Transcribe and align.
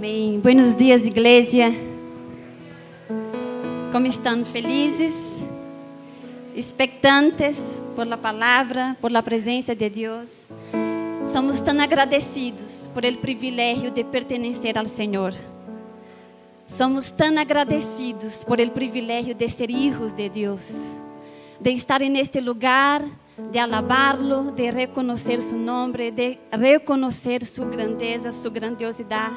Amém. 0.00 0.40
Buenos 0.40 0.74
dias, 0.74 1.04
igreja. 1.04 1.66
Como 3.92 4.06
estão? 4.06 4.46
Felizes? 4.46 5.12
Expectantes 6.56 7.82
por 7.94 8.06
la 8.06 8.16
palavra, 8.16 8.96
por 8.98 9.12
la 9.12 9.22
presença 9.22 9.74
de 9.74 9.90
Deus? 9.90 10.48
Somos 11.26 11.60
tão 11.60 11.78
agradecidos 11.78 12.88
por 12.94 13.04
el 13.04 13.18
privilégio 13.18 13.90
de 13.90 14.02
pertencer 14.02 14.78
ao 14.78 14.86
Senhor. 14.86 15.34
Somos 16.66 17.10
tão 17.10 17.38
agradecidos 17.38 18.42
por 18.42 18.58
el 18.58 18.70
privilégio 18.70 19.34
de 19.34 19.50
ser 19.50 19.70
hijos 19.70 20.14
de 20.14 20.30
Deus, 20.30 20.98
de 21.60 21.72
estar 21.72 22.00
neste 22.00 22.40
lugar, 22.40 23.04
de 23.50 23.58
alabarlo, 23.58 24.52
de 24.52 24.70
reconhecer 24.70 25.42
su 25.42 25.56
nome, 25.56 26.10
de 26.10 26.38
reconhecer 26.52 27.44
su 27.44 27.66
grandeza, 27.66 28.32
su 28.32 28.50
grandiosidade 28.50 29.36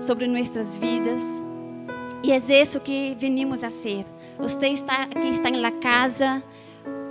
sobre 0.00 0.26
nossas 0.26 0.76
vidas. 0.76 1.22
E 2.22 2.32
é 2.32 2.62
isso 2.62 2.80
que 2.80 3.16
venimos 3.18 3.62
a 3.62 3.70
ser. 3.70 4.04
Você 4.38 4.68
está 4.68 5.06
que 5.06 5.28
está 5.28 5.48
la 5.50 5.70
casa, 5.70 6.42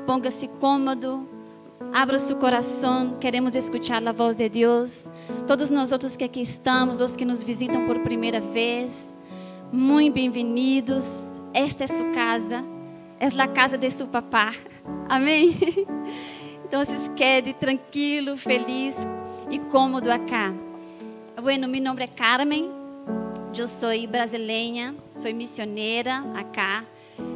ponga-se 0.06 0.48
cômodo, 0.60 1.28
abra 1.94 2.20
seu 2.20 2.36
coração, 2.36 3.16
queremos 3.20 3.56
escutar 3.56 4.06
a 4.06 4.12
voz 4.12 4.36
de 4.36 4.50
Deus. 4.50 5.10
Todos 5.48 5.72
nós 5.72 5.92
outros 5.92 6.16
que 6.18 6.24
aqui 6.24 6.42
estamos, 6.42 7.00
os 7.00 7.16
que 7.16 7.26
nos 7.26 7.42
visitam 7.44 7.86
por 7.88 8.00
primeira 8.00 8.40
vez, 8.40 9.18
muito 9.72 10.14
bem-vindos. 10.14 11.42
Esta 11.54 11.86
é 11.86 11.88
sua 11.88 12.12
casa, 12.12 12.64
é 13.20 13.28
a 13.28 13.48
casa 13.48 13.78
de 13.78 13.90
seu 13.90 14.08
papá. 14.08 14.54
Amém? 15.10 15.58
Então, 16.68 16.84
quede 17.16 17.54
tranquilo, 17.54 18.36
feliz 18.36 19.08
e 19.52 19.60
cômodo 19.60 20.12
acá. 20.12 20.52
Bueno, 21.40 21.68
meu 21.68 21.80
nome 21.80 22.04
é 22.04 22.08
Carmen, 22.08 22.72
eu 23.56 23.68
sou 23.68 23.92
brasileira, 24.10 24.96
sou 25.12 25.32
missioneira 25.34 26.24
acá. 26.34 26.84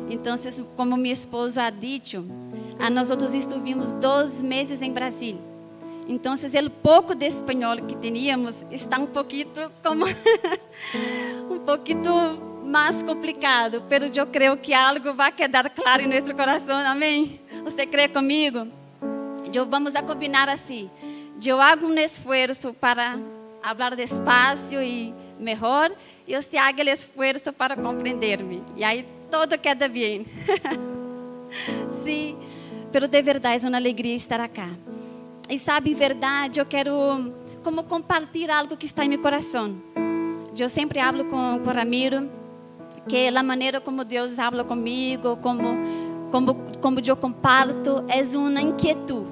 Então, 0.09 0.35
como 0.75 0.97
meu 0.97 1.11
esposo 1.13 1.59
ha 1.61 1.69
dicho, 1.69 2.25
nós 2.91 3.11
outros 3.11 3.35
estivemos 3.35 3.93
dois 3.93 4.41
meses 4.41 4.81
em 4.81 4.91
Brasil. 4.91 5.37
Então, 6.07 6.33
o 6.33 6.71
pouco 6.71 7.13
de 7.13 7.27
espanhol 7.27 7.77
que 7.77 7.95
teníamos 7.95 8.65
está 8.71 8.97
um 8.97 9.05
pouquinho 9.05 9.47
como 9.83 10.05
um 11.51 11.59
pouquinho 11.59 12.48
mais 12.69 13.01
complicado, 13.01 13.83
mas 13.89 14.15
eu 14.15 14.27
creio 14.27 14.55
que 14.55 14.73
algo 14.73 15.13
vai 15.15 15.31
quedar 15.31 15.69
claro 15.71 16.03
em 16.03 16.07
nosso 16.07 16.33
coração. 16.35 16.77
Amém? 16.79 17.41
Você 17.63 17.85
crê 17.85 18.07
comigo? 18.07 18.67
Eu 19.53 19.65
vamos 19.65 19.95
a 19.95 20.03
combinar 20.03 20.47
assim. 20.47 20.89
Eu 21.43 21.59
hago 21.59 21.87
um 21.87 21.97
esforço 21.97 22.73
para 22.73 23.17
falar 23.63 23.95
despacio 23.95 24.83
e 24.83 25.13
melhor, 25.39 25.91
e 26.27 26.35
você 26.35 26.57
haga 26.57 26.83
o 26.83 26.89
esforço 26.89 27.51
para 27.51 27.75
compreender-me. 27.75 28.63
E 28.75 28.83
aí 28.83 29.05
todo 29.31 29.57
queda 29.57 29.87
bem. 29.87 30.27
Sim, 32.03 32.37
pero 32.91 33.07
de 33.07 33.21
verdade 33.21 33.65
é 33.65 33.69
uma 33.69 33.77
alegria 33.77 34.15
estar 34.15 34.39
aqui. 34.39 34.61
E 35.49 35.57
sabe, 35.57 35.89
em 35.89 35.95
verdade, 35.95 36.59
eu 36.59 36.65
quero 36.65 37.33
como 37.63 37.83
compartilhar 37.83 38.59
algo 38.59 38.77
que 38.77 38.85
está 38.85 39.03
em 39.03 39.09
meu 39.09 39.19
coração. 39.19 39.81
Eu 40.57 40.69
sempre 40.69 40.99
hablo 40.99 41.25
com, 41.25 41.59
com 41.63 41.71
Ramiro 41.71 42.38
que 43.09 43.27
a 43.27 43.43
maneira 43.43 43.81
como 43.81 44.05
Deus 44.05 44.39
habla 44.39 44.63
comigo, 44.63 45.35
como 45.37 45.65
como 46.31 46.55
como 46.79 46.99
eu 47.05 47.15
comparto, 47.17 48.05
é 48.07 48.21
uma 48.37 48.61
inquietude 48.61 49.27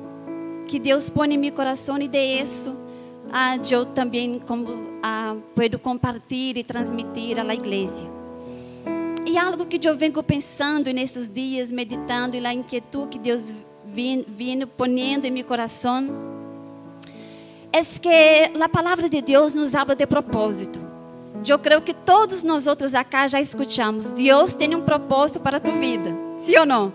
que 0.68 0.80
Deus 0.80 1.10
põe 1.10 1.34
em 1.34 1.38
meu 1.38 1.54
coração 1.54 1.98
e 2.00 2.08
de 2.08 2.42
isso 2.42 2.76
ah, 3.32 3.58
eu 3.70 3.86
também 3.86 4.40
como 4.40 4.68
ah, 5.04 5.36
puedo 5.56 5.78
compartilhar 5.78 6.60
e 6.60 6.64
transmitir 6.64 7.40
à 7.40 7.54
igreja. 7.54 8.06
E 9.26 9.38
algo 9.38 9.66
que 9.66 9.86
eu 9.88 9.96
venho 9.96 10.24
pensando 10.24 10.92
nesses 10.92 11.30
dias, 11.30 11.72
meditando 11.72 12.36
e 12.36 12.46
a 12.46 12.54
inquietude 12.54 13.10
que 13.10 13.20
Deus 13.20 13.54
vindo 13.86 14.68
ponendo 14.68 15.26
em 15.28 15.32
meu 15.32 15.44
coração, 15.44 16.08
é 17.72 17.84
que 17.84 18.52
a 18.62 18.70
palavra 18.70 19.10
de 19.10 19.22
Deus 19.22 19.54
nos 19.54 19.76
habla 19.76 19.96
de 19.96 20.06
propósito. 20.08 20.87
Eu 21.50 21.60
creio 21.60 21.82
que 21.82 21.94
todos 21.94 22.44
nós 22.44 22.68
outros 22.68 22.94
acá 22.94 23.28
já 23.28 23.40
escutamos. 23.40 24.12
Deus 24.12 24.54
tem 24.54 24.76
um 24.76 24.82
propósito 24.82 25.40
para 25.40 25.58
a 25.58 25.60
tua 25.60 25.76
vida. 25.76 26.14
Sim 26.38 26.58
ou 26.60 26.66
não? 26.66 26.94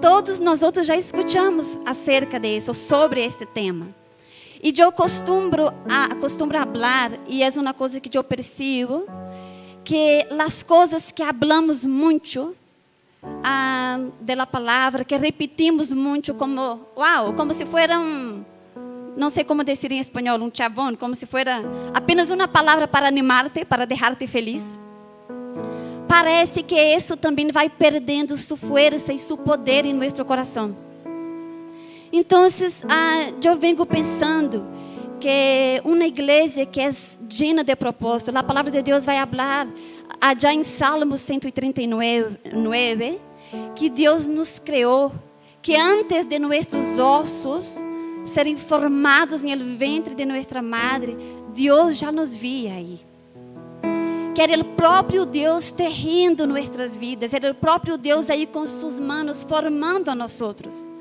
Todos 0.00 0.40
nós 0.40 0.62
outros 0.62 0.86
já 0.86 0.96
escutamos 0.96 1.80
acerca 1.86 2.38
disso, 2.38 2.74
sobre 2.74 3.24
este 3.24 3.46
tema. 3.46 3.88
E 4.62 4.72
eu 4.76 4.90
costumo 4.90 5.50
a 5.88 6.14
costumo 6.16 6.52
falar 6.52 7.12
e 7.26 7.42
é 7.42 7.48
uma 7.56 7.72
coisa 7.72 8.00
que 8.00 8.16
eu 8.16 8.24
percebo 8.24 9.06
que 9.84 10.26
as 10.38 10.62
coisas 10.62 11.12
que 11.12 11.22
hablamos 11.22 11.84
muito 11.84 12.56
ah, 13.44 14.00
da 14.20 14.46
palavra, 14.46 15.04
que 15.04 15.16
repetimos 15.16 15.92
muito 15.92 16.34
como, 16.34 16.80
uau, 16.96 17.32
como 17.34 17.52
se 17.52 17.64
fueran 17.64 18.44
não 19.16 19.30
sei 19.30 19.44
como 19.44 19.64
dizer 19.64 19.90
em 19.92 19.98
espanhol, 19.98 20.38
um 20.40 20.50
chavón, 20.52 20.94
como 20.94 21.14
se 21.14 21.24
fosse 21.24 21.44
apenas 21.94 22.28
uma 22.30 22.46
palavra 22.46 22.86
para 22.86 23.08
animar-te, 23.08 23.64
para 23.64 23.86
deixar-te 23.86 24.26
feliz. 24.26 24.78
Parece 26.06 26.62
que 26.62 26.76
isso 26.76 27.16
também 27.16 27.50
vai 27.50 27.68
perdendo 27.68 28.36
sua 28.36 28.56
força 28.56 29.12
e 29.12 29.18
seu 29.18 29.36
poder 29.36 29.86
em 29.86 29.94
nosso 29.94 30.24
coração. 30.24 30.76
Então, 32.12 32.46
ah, 32.88 33.32
eu 33.42 33.56
venho 33.56 33.84
pensando 33.86 34.64
que 35.18 35.80
uma 35.84 36.04
igreja 36.04 36.66
que 36.66 36.80
é 36.80 36.90
llena 37.32 37.64
de 37.64 37.74
propósito, 37.74 38.36
a 38.36 38.42
palavra 38.42 38.70
de 38.70 38.82
Deus 38.82 39.04
vai 39.04 39.16
falar 39.26 39.66
já 40.38 40.52
em 40.52 40.62
Salmos 40.62 41.20
139, 41.22 43.18
que 43.74 43.88
Deus 43.88 44.28
nos 44.28 44.58
criou, 44.58 45.12
que 45.60 45.74
antes 45.74 46.26
de 46.26 46.38
nossos 46.38 46.98
ossos 46.98 47.84
serem 48.26 48.56
formados 48.56 49.42
no 49.42 49.76
ventre 49.76 50.14
de 50.14 50.24
nossa 50.24 50.60
madre, 50.60 51.16
Deus 51.54 51.96
já 51.96 52.12
nos 52.12 52.36
via 52.36 52.72
aí. 52.72 53.00
Que 54.34 54.42
era 54.42 54.60
o 54.60 54.64
próprio 54.64 55.24
Deus 55.24 55.70
terrindo 55.70 56.46
nossas 56.46 56.96
vidas, 56.96 57.32
era 57.32 57.50
o 57.50 57.54
próprio 57.54 57.96
Deus 57.96 58.28
aí 58.28 58.46
com 58.46 58.66
suas 58.66 59.00
mãos 59.00 59.42
formando 59.44 60.10
a 60.10 60.14
nós 60.14 60.40
outros. 60.40 60.92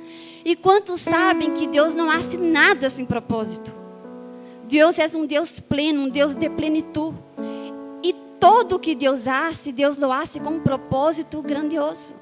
E 0.46 0.56
quantos 0.56 1.02
sabem 1.02 1.53
que 1.53 1.68
Deus 1.68 1.96
não 1.96 2.09
hace 2.09 2.38
nada 2.38 2.90
sem 2.90 3.03
propósito? 3.03 3.74
Deus 4.68 4.97
é 5.00 5.06
um 5.18 5.25
Deus 5.25 5.59
pleno, 5.59 6.03
um 6.03 6.09
Deus 6.09 6.35
de 6.35 6.50
plenitude. 6.50 7.18
E 8.03 8.14
todo 8.40 8.80
que 8.80 8.96
Deus 8.96 9.28
hace, 9.28 9.72
Deus 9.72 9.97
lo 9.97 10.12
hace 10.12 10.40
com 10.40 10.52
um 10.52 10.59
propósito 10.59 11.41
grandioso. 11.41 12.14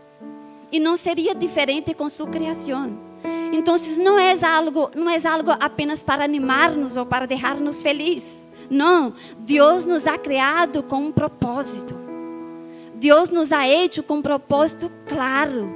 E 0.72 0.80
não 0.80 0.98
seria 0.98 1.36
diferente 1.36 1.94
com 1.94 2.10
sua 2.10 2.28
criação. 2.28 3.13
Então, 3.54 3.76
não 4.00 4.18
é 4.18 4.34
algo, 4.44 4.90
não 4.96 5.08
é 5.08 5.28
algo 5.28 5.52
apenas 5.52 6.04
para 6.04 6.26
animar-nos 6.26 6.98
ou 6.98 7.06
para 7.06 7.28
deixar-nos 7.28 7.84
felizes. 7.84 8.48
Não, 8.68 9.14
Deus 9.38 9.86
nos 9.86 10.08
ha 10.08 10.18
criado 10.18 10.82
com 10.82 10.96
um 10.96 11.12
propósito. 11.12 11.96
Deus 12.96 13.30
nos 13.30 13.52
ha 13.54 13.68
hecho 13.68 14.02
com 14.02 14.16
um 14.16 14.22
propósito 14.24 14.92
claro. 15.08 15.72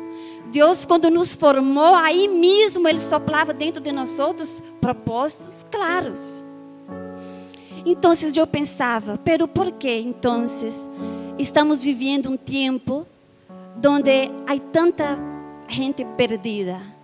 Deus, 0.52 0.86
quando 0.86 1.12
nos 1.12 1.34
formou, 1.34 1.94
aí 1.94 2.28
mesmo 2.28 2.88
Ele 2.88 2.98
soplava 2.98 3.54
dentro 3.54 3.80
de 3.80 3.92
nós 3.92 4.18
outros 4.18 4.60
propósitos 4.82 5.64
claros. 5.70 6.44
Então, 7.86 8.12
eu 8.36 8.48
pensava, 8.48 9.20
pero 9.24 9.48
por 9.48 9.72
que 9.74 10.00
então 10.00 10.46
estamos 11.38 11.84
vivendo 11.84 12.32
um 12.32 12.38
tempo 12.38 13.06
onde 13.86 14.32
há 14.48 14.60
tanta 14.74 15.16
gente 15.70 16.04
perdida? 16.18 16.97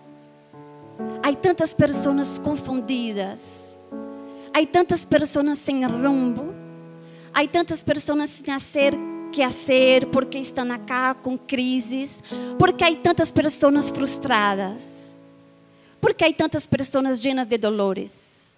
Há 1.26 1.34
tantas 1.34 1.74
pessoas 1.74 2.38
confundidas. 2.38 3.74
Há 4.54 4.66
tantas 4.66 5.06
pessoas 5.06 5.58
sem 5.58 5.86
rumo. 5.86 6.54
Há 7.34 7.48
tantas 7.48 7.82
pessoas 7.82 8.30
sem 8.30 8.60
saber 8.60 8.94
que 9.32 9.42
fazer 9.42 10.08
porque 10.08 10.38
estão 10.38 10.70
acá 10.70 11.14
com 11.14 11.38
crises. 11.38 12.22
Porque 12.60 12.84
há 12.84 12.94
tantas 12.98 13.32
pessoas 13.32 13.90
frustradas. 13.90 15.18
Porque 16.02 16.26
há 16.26 16.34
tantas 16.34 16.68
pessoas 16.68 17.18
llenas 17.22 17.48
de 17.48 17.58
dolores. 17.58 18.54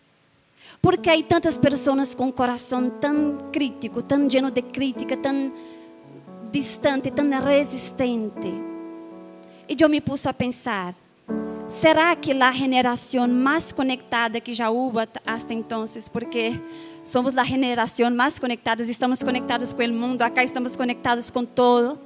Porque 0.81 1.12
há 1.12 1.22
tantas 1.22 1.60
pessoas 1.60 2.16
com 2.16 2.30
o 2.30 2.34
coração 2.34 2.90
tão 2.90 3.51
crítico, 3.54 4.01
tão 4.01 4.28
lleno 4.28 4.50
de 4.50 4.63
crítica, 4.63 5.16
tão 5.16 5.54
distante, 6.51 7.12
tão 7.12 7.30
resistente. 7.30 8.51
E 9.69 9.75
eu 9.80 9.88
me 9.88 10.01
pus 10.01 10.25
a 10.25 10.34
pensar: 10.34 10.95
Será 11.68 12.16
que 12.16 12.32
a 12.32 12.52
generação 12.52 13.28
mais 13.28 13.72
conectada 13.72 14.40
que 14.40 14.54
já 14.54 14.70
houve 14.70 15.00
até 15.00 15.54
então, 15.54 15.84
porque 16.14 16.60
somos 17.04 17.36
a 17.36 17.44
generação 17.44 18.12
mais 18.12 18.38
conectada, 18.38 18.84
estamos 18.84 19.24
conectados 19.24 19.74
com 19.74 19.84
o 19.84 19.94
mundo, 19.94 20.22
acá 20.22 20.44
estamos 20.44 20.76
conectados 20.76 21.32
com 21.32 21.44
todo. 21.44 21.98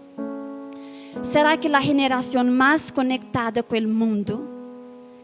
Será 1.24 1.58
que 1.58 1.68
a 1.68 1.82
generação 1.82 2.46
mais 2.46 2.90
conectada 2.90 3.62
com 3.62 3.76
o 3.76 3.88
mundo 3.88 4.48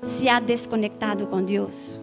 se 0.01 0.27
ha 0.27 0.41
desconectado 0.41 1.27
com 1.27 1.41
Deus? 1.41 1.97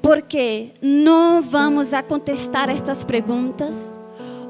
Porque 0.00 0.70
não 0.80 1.42
vamos 1.42 1.92
a 1.92 2.02
contestar 2.02 2.70
estas 2.70 3.04
perguntas 3.04 4.00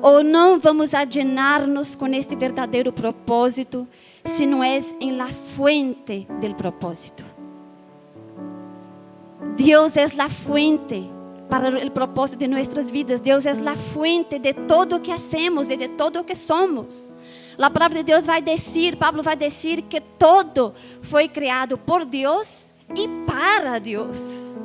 ou 0.00 0.22
não 0.22 0.60
vamos 0.60 0.94
a 0.94 1.02
llenar-nos 1.02 1.96
com 1.96 2.06
este 2.08 2.36
verdadeiro 2.36 2.92
propósito 2.92 3.88
não 4.46 4.62
é 4.62 4.78
em 5.00 5.16
la 5.16 5.26
fuente 5.26 6.26
del 6.40 6.54
propósito. 6.54 7.24
Deus 9.56 9.96
é 9.96 10.04
a 10.04 10.28
fuente 10.28 11.10
para 11.48 11.86
o 11.86 11.90
propósito 11.90 12.38
de 12.38 12.48
nossas 12.48 12.90
vidas. 12.90 13.20
Deus 13.20 13.46
é 13.46 13.50
a 13.50 13.76
fuente 13.76 14.38
de 14.38 14.52
todo 14.52 14.96
o 14.96 15.00
que 15.00 15.12
hacemos 15.12 15.70
e 15.70 15.76
de 15.76 15.88
todo 15.88 16.20
o 16.20 16.24
que 16.24 16.34
somos. 16.34 17.10
A 17.58 17.70
palavra 17.70 17.98
de 17.98 18.04
Deus 18.04 18.26
vai 18.26 18.42
dizer, 18.42 18.96
Pablo 18.96 19.22
vai 19.22 19.36
dizer 19.36 19.82
que 19.82 20.00
todo 20.00 20.74
foi 21.02 21.28
criado 21.28 21.78
por 21.78 22.04
Deus 22.04 22.72
e 22.96 23.08
para 23.26 23.78
Deus. 23.78 24.58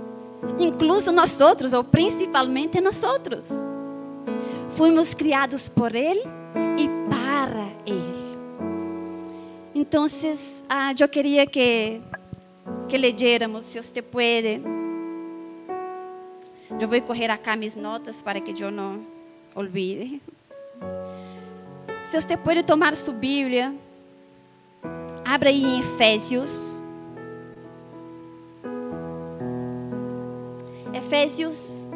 Incluso 0.58 1.12
nós 1.12 1.40
outros, 1.40 1.74
ou 1.74 1.84
principalmente 1.84 2.82
nós 2.82 3.04
outros. 3.04 3.48
Fomos 4.70 5.14
criados 5.14 5.70
por 5.70 5.94
Ele 5.94 6.24
e 6.78 6.90
para 7.10 7.68
Ele. 7.86 8.09
Então, 9.80 10.06
ah, 10.68 10.94
eu 11.00 11.08
queria 11.08 11.48
que, 11.48 12.02
que 12.90 12.98
leyéramos, 12.98 13.64
se 13.64 13.82
você 13.82 14.02
pode. 14.02 14.62
Eu 16.78 16.86
vou 16.86 17.02
correr 17.02 17.30
acá 17.32 17.56
minhas 17.56 17.78
notas 17.78 18.22
para 18.22 18.42
que 18.42 18.62
eu 18.62 18.70
não 18.70 19.08
olvide. 19.56 20.22
Se 22.04 22.20
você 22.20 22.36
pode 22.36 22.62
tomar 22.64 22.98
sua 22.98 23.14
Bíblia, 23.14 23.74
abra 25.24 25.48
aí 25.48 25.64
em 25.64 25.80
Efésios. 25.80 26.82
Efésios, 30.94 31.90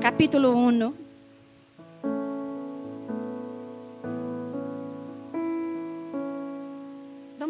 capítulo 0.00 0.52
1. 0.52 1.01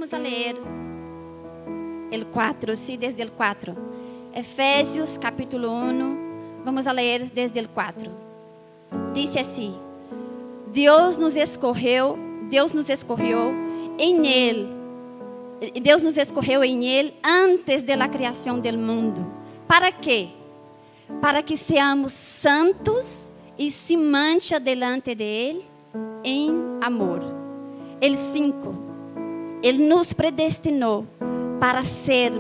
Vamos 0.02 0.14
a 0.14 0.18
ler 0.18 0.56
el 2.10 2.26
4, 2.26 2.74
sí, 2.74 2.96
desde 2.96 3.22
el 3.22 3.30
4. 3.30 3.72
Efésios, 4.34 5.16
capítulo 5.16 5.70
1. 5.70 6.16
Vamos 6.64 6.88
a 6.88 6.92
ler 6.92 7.30
desde 7.30 7.60
el 7.60 7.68
4. 7.68 8.10
Dice 9.14 9.38
assim: 9.38 9.78
Deus 10.72 11.18
nos 11.18 11.36
escorreu, 11.36 12.18
Deus 12.50 12.72
nos 12.72 12.90
escorreu 12.90 13.52
em 13.96 14.26
Ele. 14.26 14.68
Deus 15.80 16.02
nos 16.02 16.18
escorreu 16.18 16.64
em 16.64 16.84
Ele 16.84 17.14
antes 17.22 17.84
da 17.84 18.08
criação 18.08 18.58
do 18.58 18.76
mundo. 18.76 19.24
Para 19.68 19.92
quê? 19.92 20.30
Para 21.20 21.44
que 21.44 21.56
seamos 21.56 22.10
santos 22.10 23.32
e 23.56 23.70
se 23.70 23.96
mancha 23.96 24.58
delante 24.58 25.14
de 25.14 25.22
Ele 25.22 25.64
em 26.24 26.50
amor. 26.82 27.20
El 28.00 28.16
5. 28.16 28.91
Ele 29.62 29.86
nos 29.86 30.12
predestinou 30.12 31.06
para 31.60 31.84
ser 31.84 32.32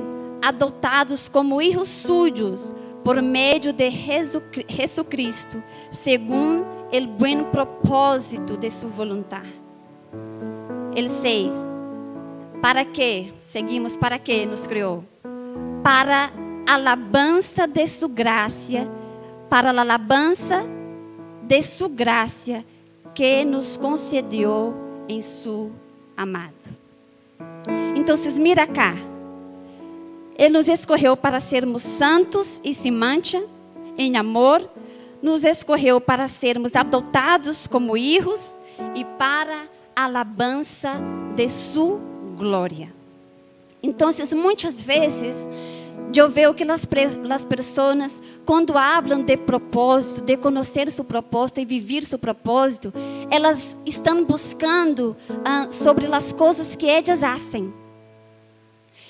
adotados 0.42 1.28
como 1.28 1.60
filhos 1.60 1.88
suyos 1.88 2.74
por 3.04 3.20
meio 3.22 3.72
de 3.72 3.90
Jesus 3.90 5.06
Cristo, 5.08 5.62
segundo 5.90 6.66
el 6.90 7.06
buen 7.06 7.44
propósito 7.46 8.56
de 8.56 8.70
su 8.70 8.88
voluntad. 8.88 9.44
El 10.94 11.08
6. 11.08 11.54
Para 12.60 12.84
que, 12.84 13.32
seguimos, 13.40 13.96
para 13.96 14.18
que 14.18 14.46
nos 14.46 14.66
criou? 14.66 15.04
Para 15.82 16.30
alabança 16.66 17.66
de 17.66 17.86
su 17.86 18.08
gracia, 18.08 18.88
para 19.48 19.70
a 19.70 19.80
alabança 19.80 20.64
de 21.42 21.62
su 21.62 21.88
gracia 21.88 22.64
que 23.14 23.44
nos 23.44 23.76
concedeu 23.76 24.74
em 25.08 25.20
su 25.20 25.70
amado. 26.16 26.71
Então, 28.02 28.16
mira 28.36 28.66
cá. 28.66 28.96
Ele 30.36 30.48
nos 30.48 30.66
escorreu 30.66 31.16
para 31.16 31.38
sermos 31.38 31.82
santos 31.82 32.60
e 32.64 32.74
sem 32.74 32.90
mancha, 32.90 33.40
em 33.96 34.16
amor, 34.16 34.68
nos 35.22 35.44
escorreu 35.44 36.00
para 36.00 36.26
sermos 36.26 36.74
adotados 36.74 37.68
como 37.68 37.94
filhos 37.94 38.60
e 38.96 39.04
para 39.04 39.68
alabança 39.94 40.94
de 41.36 41.48
sua 41.48 42.00
glória. 42.36 42.92
Então, 43.80 44.10
muitas 44.34 44.80
vezes, 44.80 45.48
eu 46.12 46.28
vejo 46.28 46.54
que 46.54 46.64
as 46.68 47.44
pessoas, 47.44 48.20
quando 48.44 48.72
falam 48.72 49.22
de 49.22 49.36
propósito, 49.36 50.22
de 50.22 50.36
conhecer 50.36 50.90
seu 50.90 51.04
propósito 51.04 51.60
e 51.60 51.64
viver 51.64 52.02
seu 52.02 52.18
propósito, 52.18 52.92
elas 53.30 53.76
estão 53.86 54.24
buscando 54.24 55.16
ah, 55.44 55.68
sobre 55.70 56.06
as 56.06 56.32
coisas 56.32 56.74
que 56.74 56.88
elas 56.88 57.20
fazem. 57.20 57.81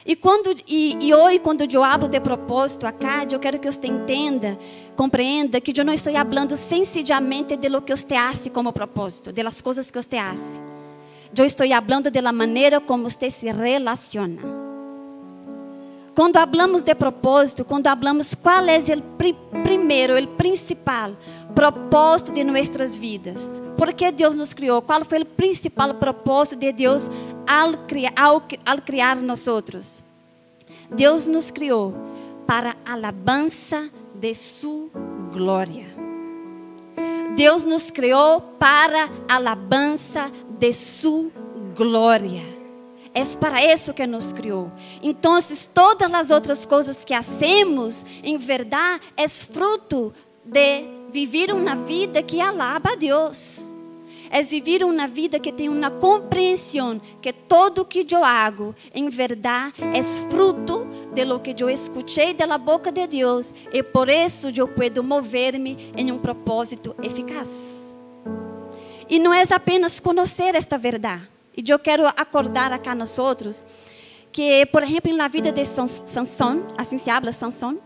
E, 0.04 0.16
quando, 0.16 0.54
e, 0.66 0.96
e 1.00 1.14
hoje, 1.14 1.38
quando 1.38 1.62
eu 1.62 1.84
hablo 1.84 2.08
de 2.08 2.18
propósito 2.18 2.86
acá, 2.86 3.24
eu 3.30 3.38
quero 3.38 3.58
que 3.58 3.70
você 3.70 3.86
entenda, 3.86 4.58
compreenda 4.96 5.60
que 5.60 5.78
eu 5.78 5.84
não 5.84 5.92
estou 5.92 6.12
falando 6.12 6.56
sencillamente 6.56 7.56
de 7.56 7.68
lo 7.68 7.82
que 7.82 7.94
você 7.94 8.14
hace 8.14 8.50
como 8.50 8.72
propósito, 8.72 9.32
de 9.32 9.42
las 9.42 9.60
coisas 9.60 9.90
que 9.90 10.02
você 10.02 10.16
hace. 10.16 10.60
Eu 11.36 11.46
estou 11.46 11.66
falando 11.66 12.10
de 12.10 12.20
la 12.20 12.32
maneira 12.32 12.80
como 12.80 13.08
você 13.08 13.30
se 13.30 13.50
relaciona. 13.50 14.62
Quando 16.14 16.36
hablamos 16.36 16.82
de 16.82 16.94
propósito, 16.94 17.64
quando 17.64 17.86
hablamos 17.86 18.34
qual 18.34 18.66
é 18.68 18.78
o 18.78 19.02
pri 19.16 19.34
primeiro, 19.62 20.22
o 20.22 20.26
principal 20.36 21.12
propósito 21.54 22.32
de 22.32 22.44
nossas 22.44 22.94
vidas, 22.94 23.62
por 23.78 23.94
que 23.94 24.12
Deus 24.12 24.34
nos 24.34 24.52
criou, 24.52 24.82
qual 24.82 25.06
foi 25.06 25.22
o 25.22 25.26
principal 25.26 25.94
propósito 25.94 26.58
de 26.58 26.70
Deus 26.70 27.08
ao 27.46 27.72
ao, 28.16 28.42
ao 28.64 28.82
criar 28.82 29.16
nós 29.16 29.46
outros? 29.46 30.02
Deus 30.90 31.26
nos 31.26 31.50
criou 31.50 31.94
para 32.46 32.76
a 32.84 32.92
alabança 32.92 33.90
de 34.14 34.34
Sua 34.34 34.90
glória. 35.32 35.86
Deus 37.34 37.64
nos 37.64 37.90
criou 37.90 38.40
para 38.58 39.08
a 39.28 39.36
alabança 39.36 40.30
de 40.58 40.72
Sua 40.72 41.30
glória. 41.74 42.42
É 43.14 43.24
para 43.36 43.62
isso 43.64 43.92
que 43.92 44.06
nos 44.06 44.32
criou. 44.32 44.70
Então, 45.02 45.38
todas 45.74 46.12
as 46.14 46.30
outras 46.30 46.64
coisas 46.64 47.04
que 47.04 47.12
hacemos, 47.12 48.04
em 48.22 48.38
verdade, 48.38 49.02
é 49.16 49.28
fruto 49.28 50.12
de 50.44 50.84
viver 51.12 51.52
uma 51.52 51.74
vida 51.74 52.22
que 52.22 52.40
alaba 52.40 52.92
a 52.92 52.96
Deus. 52.96 53.71
É 54.32 54.42
viver 54.42 54.82
uma 54.82 55.06
vida 55.06 55.38
que 55.38 55.52
tem 55.52 55.68
uma 55.68 55.90
compreensão 55.90 56.98
que 57.20 57.32
todo 57.32 57.84
que 57.84 58.06
eu 58.10 58.24
hago, 58.24 58.74
em 58.94 59.10
verdade, 59.10 59.74
é 59.94 60.02
fruto 60.02 60.86
de 61.14 61.22
lo 61.24 61.38
que 61.38 61.54
eu 61.62 61.68
escutei 61.68 62.32
da 62.32 62.56
boca 62.56 62.90
de 62.90 63.06
Deus 63.06 63.54
e 63.70 63.82
por 63.82 64.08
isso 64.08 64.50
eu 64.56 64.66
posso 64.66 65.02
mover-me 65.02 65.92
em 65.94 66.10
um 66.10 66.18
propósito 66.18 66.96
eficaz. 67.02 67.94
E 69.08 69.18
não 69.18 69.34
é 69.34 69.42
apenas 69.50 70.00
conhecer 70.00 70.54
esta 70.54 70.78
verdade 70.78 71.28
e 71.56 71.62
eu 71.70 71.78
quero 71.78 72.06
acordar 72.06 72.72
acá 72.72 72.94
nós 72.94 73.18
outros 73.18 73.66
que, 74.30 74.64
por 74.66 74.82
exemplo, 74.82 75.14
na 75.14 75.28
vida 75.28 75.52
de 75.52 75.64
Sansão, 75.64 76.66
assim 76.78 76.96
se 76.96 77.10
habla 77.10 77.32
Sansão, 77.32 77.78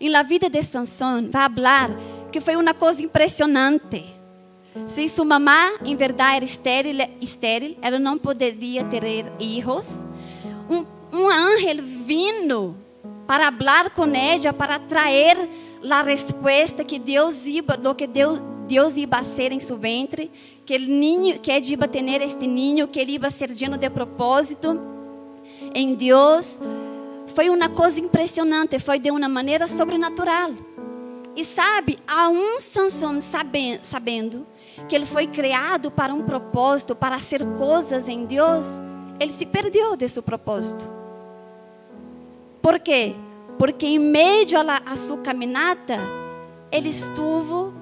em 0.00 0.08
la 0.08 0.22
vida 0.22 0.50
de 0.50 0.62
Sansão 0.62 1.28
vai 1.30 1.48
falar 1.48 1.90
que 2.32 2.40
foi 2.40 2.56
uma 2.56 2.74
coisa 2.74 3.02
impressionante. 3.02 4.17
Se 4.86 5.08
sua 5.08 5.24
mamá, 5.24 5.72
em 5.84 5.96
verdade, 5.96 6.36
era 6.36 6.44
estéril, 6.44 6.96
estéril 7.20 7.76
ela 7.82 7.98
não 7.98 8.18
poderia 8.18 8.84
ter 8.84 9.02
filhos. 9.38 10.06
Um, 10.70 10.84
um 11.16 11.28
ángel 11.28 11.82
vindo 11.82 12.76
para 13.26 13.52
falar 13.52 13.90
com 13.90 14.04
ela, 14.14 14.52
para 14.52 14.78
trazer 14.78 15.36
a 15.90 16.02
resposta 16.02 16.84
que 16.84 16.98
Deus 16.98 17.46
iba, 17.46 17.76
do 17.76 17.94
que 17.94 18.06
Deus, 18.06 18.40
Deus 18.66 18.96
iba 18.96 19.22
ser 19.22 19.52
em 19.52 19.60
seu 19.60 19.76
ventre 19.76 20.30
que 20.64 20.74
el 20.74 20.88
niño, 20.88 21.40
que 21.40 21.50
ella 21.50 21.72
iba 21.72 21.86
a 21.86 21.88
tener 21.88 22.20
este 22.20 22.46
niño, 22.46 22.88
que 22.88 23.00
ele 23.00 23.12
iba 23.12 23.30
ser 23.30 23.50
lleno 23.54 23.78
de 23.78 23.88
propósito 23.88 24.78
em 25.74 25.94
Deus, 25.94 26.60
foi 27.28 27.48
uma 27.48 27.68
coisa 27.68 27.98
impressionante, 28.00 28.78
foi 28.78 28.98
de 28.98 29.10
uma 29.10 29.28
maneira 29.28 29.66
sobrenatural. 29.66 30.50
E 31.34 31.44
sabe, 31.44 31.98
a 32.06 32.28
um 32.28 32.58
Sansão 32.60 33.18
sabendo 33.20 34.46
que 34.86 34.94
ele 34.94 35.06
foi 35.06 35.26
criado 35.26 35.90
para 35.90 36.12
um 36.14 36.22
propósito, 36.22 36.94
para 36.94 37.16
hacer 37.16 37.44
coisas 37.56 38.08
em 38.08 38.24
Deus, 38.24 38.80
ele 39.18 39.32
se 39.32 39.46
perdeu 39.46 39.96
de 39.96 40.08
seu 40.08 40.22
propósito. 40.22 40.88
Por 42.62 42.78
quê? 42.78 43.14
Porque 43.58 43.86
em 43.86 43.98
meio 43.98 44.46
a 44.86 44.96
sua 44.96 45.18
caminhada, 45.18 45.98
ele 46.70 46.90
estuvo 46.90 47.72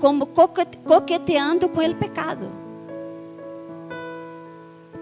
como 0.00 0.26
coqueteando 0.26 1.68
com 1.68 1.80
o 1.80 1.94
pecado. 1.94 2.50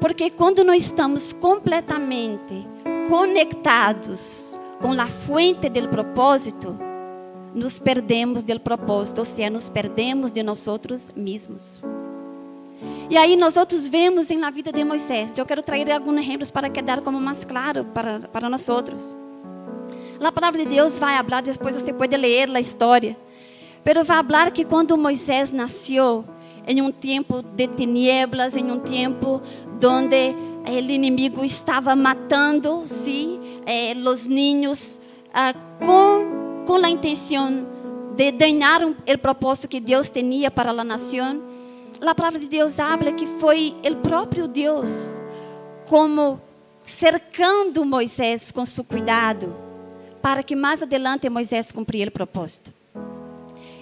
Porque 0.01 0.31
quando 0.31 0.63
nós 0.63 0.85
estamos 0.85 1.33
completamente 1.33 2.67
conectados 3.09 4.59
com 4.81 4.93
a 4.93 5.07
fuente 5.07 5.69
do 5.69 5.89
propósito, 5.89 6.79
nos 7.55 7.79
perdemos 7.79 8.43
do 8.43 8.61
propósito, 8.61 9.19
ou 9.19 9.25
seja, 9.25 9.51
nos 9.51 9.69
perdemos 9.69 10.33
de 10.33 10.43
nós 10.43 10.67
mesmos. 11.17 11.83
E 13.11 13.17
aí 13.17 13.37
nós 13.37 13.57
outros 13.57 13.89
vemos 13.89 14.29
na 14.31 14.51
vida 14.51 14.71
de 14.73 14.85
Moisés. 14.85 15.33
Eu 15.37 15.45
quero 15.45 15.63
trazer 15.63 15.91
alguns 15.91 16.21
exemplos 16.21 16.51
para 16.51 16.71
quedar 16.71 17.01
como 17.01 17.21
mais 17.21 17.45
claro 17.45 17.85
para, 17.87 18.21
para 18.21 18.49
nós 18.49 18.69
outros. 18.69 19.17
A 20.21 20.31
palavra 20.31 20.61
de 20.61 20.67
Deus 20.67 20.99
vai 20.99 21.17
falar, 21.25 21.43
depois 21.43 21.75
você 21.75 21.93
pode 21.93 22.17
ler 22.17 22.49
a 22.51 22.61
história. 22.61 23.17
Pero 23.83 24.05
vai 24.05 24.23
falar 24.23 24.51
que 24.51 24.65
quando 24.65 24.97
Moisés 24.97 25.51
nasceu, 25.51 26.25
em 26.67 26.81
um 26.83 26.93
tempo 26.93 27.43
de 27.43 27.67
tinieblas, 27.67 28.57
em 28.57 28.71
um 28.71 28.79
tempo 28.79 29.41
onde 29.83 30.35
o 30.67 30.91
inimigo 30.91 31.45
estava 31.45 31.97
matando, 31.97 32.83
sim, 32.87 33.41
eh, 33.67 33.95
os 33.97 34.27
ninhos, 34.27 35.01
ah, 35.33 35.55
com, 35.79 36.10
com 36.71 36.77
a 36.77 36.89
intenção 36.89 37.67
de 38.15 38.31
danar 38.31 38.81
o 38.85 38.95
propósito 39.19 39.67
que 39.67 39.81
Deus 39.81 40.09
tinha 40.09 40.53
para 40.53 40.71
a 40.71 40.85
nação 40.85 41.43
a 42.01 42.15
palavra 42.15 42.39
de 42.39 42.47
Deus 42.47 42.79
habla 42.79 43.11
que 43.11 43.27
foi 43.27 43.75
o 43.85 43.97
próprio 43.97 44.47
Deus 44.47 45.21
como 45.89 46.41
cercando 46.85 47.85
Moisés 47.85 48.53
com 48.53 48.65
seu 48.65 48.85
cuidado 48.85 49.53
para 50.23 50.45
que 50.45 50.55
mais 50.55 50.81
adelante 50.81 51.29
Moisés 51.29 51.73
cumprir 51.73 52.07
o 52.07 52.13
propósito. 52.13 52.73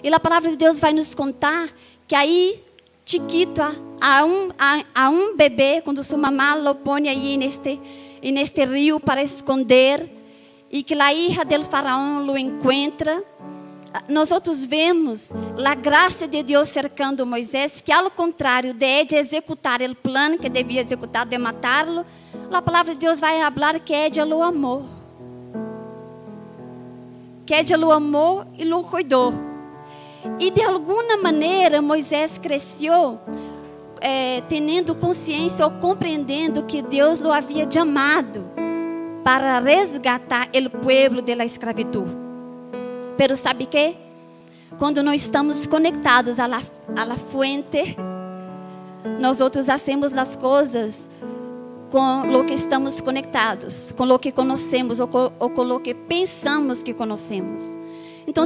E 0.01 0.11
a 0.11 0.19
palavra 0.19 0.49
de 0.49 0.55
Deus 0.55 0.79
vai 0.79 0.91
nos 0.91 1.13
contar 1.13 1.69
que 2.07 2.15
aí 2.15 2.63
chiquito 3.05 3.61
a 4.01 4.25
um 4.25 4.49
a, 4.57 4.83
a 4.95 5.09
um 5.11 5.37
bebê 5.37 5.79
quando 5.83 6.03
sua 6.03 6.17
mamá 6.17 6.55
lo 6.55 6.73
põe 6.73 7.07
aí 7.07 7.37
neste 7.37 7.79
neste 8.23 8.65
rio 8.65 8.99
para 8.99 9.21
esconder 9.21 10.18
e 10.71 10.83
que 10.83 10.93
a 10.93 11.13
hija 11.13 11.43
del 11.43 11.63
faraó 11.63 12.19
lo 12.19 12.37
encontra 12.37 13.23
nós 14.07 14.31
outros 14.31 14.65
vemos 14.65 15.33
a 15.65 15.73
graça 15.73 16.27
de 16.27 16.43
Deus 16.43 16.69
cercando 16.69 17.25
Moisés, 17.25 17.81
que 17.81 17.91
ao 17.91 18.09
contrário 18.11 18.73
de, 18.73 19.15
executar 19.15 19.81
o 19.81 19.95
plano 19.95 20.37
que 20.37 20.47
devia 20.47 20.81
executar 20.81 21.25
de 21.25 21.37
matá-lo, 21.37 22.05
a 22.51 22.61
palavra 22.61 22.93
de 22.93 22.99
Deus 22.99 23.19
vai 23.19 23.39
falar 23.51 23.79
que 23.79 23.93
Ed 23.93 24.21
o 24.21 24.43
amou. 24.43 24.85
Que 27.45 27.55
Ed 27.55 27.75
o 27.75 27.91
amou 27.91 28.45
e 28.57 28.71
o 28.71 28.83
cuidou. 28.83 29.33
E 30.39 30.51
de 30.51 30.61
alguma 30.61 31.17
maneira 31.17 31.81
Moisés 31.81 32.37
cresceu 32.37 33.19
é, 34.01 34.41
tendo 34.41 34.93
consciência 34.93 35.65
ou 35.65 35.71
compreendendo 35.71 36.63
que 36.63 36.81
Deus 36.81 37.19
o 37.21 37.31
havia 37.31 37.67
chamado 37.69 38.68
para 39.23 39.59
resgatar 39.59 40.49
o 40.53 40.69
povo 40.69 41.21
da 41.21 41.45
escravidão. 41.45 42.05
Pero 43.17 43.35
sabe 43.35 43.65
que? 43.65 43.95
Quando 44.77 45.03
nós 45.03 45.21
estamos 45.21 45.65
conectados 45.65 46.39
à 46.39 46.47
la, 46.47 46.61
a 46.95 47.03
la 47.03 47.15
fuente, 47.15 47.97
nós 49.19 49.41
outros 49.41 49.67
hacemos 49.67 50.13
as 50.13 50.35
coisas 50.35 51.09
com 51.89 52.39
o 52.39 52.45
que 52.45 52.53
estamos 52.53 53.01
conectados, 53.01 53.91
com 53.91 54.03
o 54.03 54.19
que 54.19 54.31
conhecemos 54.31 54.99
ou 54.99 55.07
com, 55.07 55.31
ou 55.39 55.49
com 55.49 55.63
o 55.63 55.79
que 55.79 55.93
pensamos 55.93 56.83
que 56.83 56.93
conhecemos. 56.93 57.63
Então, 58.27 58.43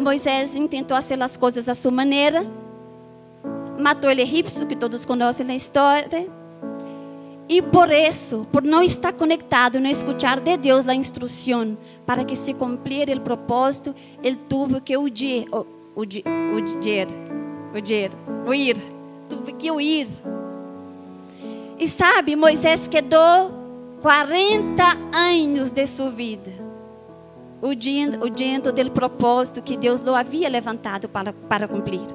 Moisés 0.00 0.54
tentou 0.68 0.96
fazer 0.96 1.22
as 1.22 1.36
coisas 1.36 1.68
à 1.68 1.74
sua 1.74 1.92
maneira, 1.92 2.44
matou 3.78 4.10
o 4.10 4.12
egípcio, 4.12 4.66
que 4.66 4.74
todos 4.74 5.04
conhecem 5.04 5.46
na 5.46 5.54
história, 5.54 6.26
e 7.50 7.60
por 7.60 7.90
isso, 7.90 8.46
por 8.52 8.62
não 8.62 8.80
estar 8.80 9.12
conectado, 9.12 9.80
não 9.80 9.90
escutar 9.90 10.38
de 10.38 10.56
Deus 10.56 10.86
a 10.86 10.94
instrução 10.94 11.76
para 12.06 12.24
que 12.24 12.36
se 12.36 12.54
cumprir 12.54 13.10
o 13.10 13.20
propósito, 13.20 13.92
ele 14.22 14.36
teve 14.36 14.80
que 14.80 14.96
huir, 14.96 15.48
huir, 15.96 16.24
huir, 16.54 17.08
huir, 17.74 18.10
huir, 18.46 18.76
teve 19.28 19.52
que 19.54 19.68
huir. 19.68 20.06
E 21.76 21.88
sabe, 21.88 22.36
Moisés 22.36 22.86
quedou 22.86 23.50
40 24.00 24.84
anos 25.12 25.72
de 25.72 25.84
sua 25.88 26.10
vida, 26.10 26.52
huyendo 27.60 28.72
do 28.72 28.90
propósito 28.92 29.60
que 29.60 29.76
Deus 29.76 30.00
lo 30.00 30.14
havia 30.14 30.48
levantado 30.48 31.08
para, 31.08 31.32
para 31.32 31.66
cumprir. 31.66 32.06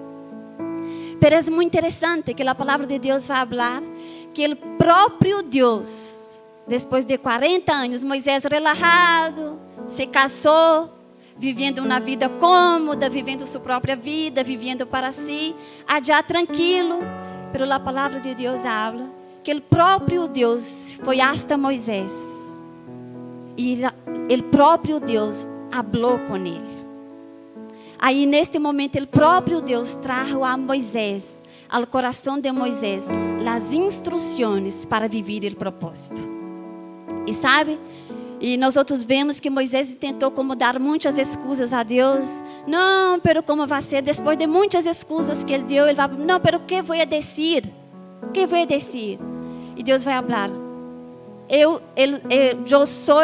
Pero 1.20 1.36
é 1.36 1.42
muito 1.50 1.68
interessante 1.68 2.34
que 2.34 2.44
a 2.44 2.56
palavra 2.56 2.86
de 2.86 3.00
Deus 3.00 3.28
vai 3.28 3.48
falar 3.48 3.84
que 4.36 4.46
o 4.52 4.56
próprio 4.78 5.42
Deus, 5.42 6.38
depois 6.68 7.06
de 7.06 7.18
40 7.18 7.72
anos, 7.72 8.04
Moisés 8.04 8.44
relajado, 8.44 9.58
se 9.88 10.06
casou, 10.06 10.90
vivendo 11.38 11.80
uma 11.80 12.02
vida 12.02 12.28
cômoda, 12.28 13.10
vivendo 13.10 13.48
sua 13.48 13.62
própria 13.62 13.96
vida, 13.96 14.44
vivendo 14.44 14.86
para 14.86 15.14
si, 15.14 15.56
allá 15.88 16.22
tranquilo, 16.22 17.00
pero 17.54 17.72
a 17.72 17.80
palavra 17.80 18.20
de 18.20 18.36
Deus 18.36 18.66
habla 18.66 19.10
que 19.42 19.54
o 19.54 19.62
próprio 19.62 20.28
Deus 20.28 20.98
foi 21.04 21.22
hasta 21.22 21.58
Moisés 21.58 22.12
e 23.58 23.80
o 24.38 24.44
próprio 24.52 25.00
Deus 25.00 25.48
falou 25.72 26.20
com 26.20 26.36
ele. 26.36 26.86
Aí, 27.98 28.26
neste 28.26 28.60
momento, 28.60 29.02
o 29.02 29.08
próprio 29.08 29.62
Deus 29.62 29.94
trajo 29.94 30.44
a 30.44 30.58
Moisés 30.58 31.45
ao 31.70 31.86
coração 31.88 32.40
de 32.40 32.52
Moisés 32.52 33.10
as 33.56 33.72
instruções 33.72 34.86
para 34.86 35.08
viver 35.08 35.54
o 35.54 35.56
propósito. 35.56 36.22
E 37.26 37.34
sabe? 37.34 37.80
E 38.42 38.58
nós 38.58 38.76
outros 38.76 39.06
vemos 39.06 39.40
que 39.40 39.50
Moisés 39.50 39.94
tentou 39.94 40.30
como 40.30 40.56
dar 40.56 40.78
muitas 40.78 41.18
excusas 41.18 41.72
a 41.72 41.84
Deus. 41.84 42.44
Não, 42.68 43.18
pero 43.20 43.42
como 43.42 43.66
vai 43.66 43.82
ser? 43.82 44.02
Depois 44.02 44.38
de 44.38 44.46
muitas 44.46 44.86
excusas 44.86 45.46
que 45.46 45.54
ele 45.54 45.64
deu, 45.64 45.88
ele 45.88 45.96
vai, 45.96 46.10
não, 46.10 46.38
pero 46.40 46.60
que 46.60 46.82
vou 46.82 46.98
dizer? 47.06 47.64
Que 48.34 48.46
vou 48.46 48.66
dizer? 48.66 49.20
E 49.78 49.82
Deus 49.82 50.04
vai 50.04 50.22
falar: 50.22 50.50
Eu, 51.48 51.82
eu, 51.96 52.12
eu, 52.30 52.64
eu 52.70 52.86
sou, 52.86 53.24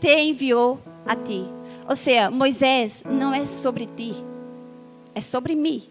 te 0.00 0.14
enviou 0.18 0.80
a 1.06 1.14
ti. 1.14 1.44
Ou 1.86 1.94
seja, 1.94 2.30
Moisés 2.30 3.04
não 3.04 3.34
é 3.34 3.44
sobre 3.44 3.86
ti, 3.86 4.14
é 5.14 5.20
sobre 5.20 5.54
mim. 5.54 5.82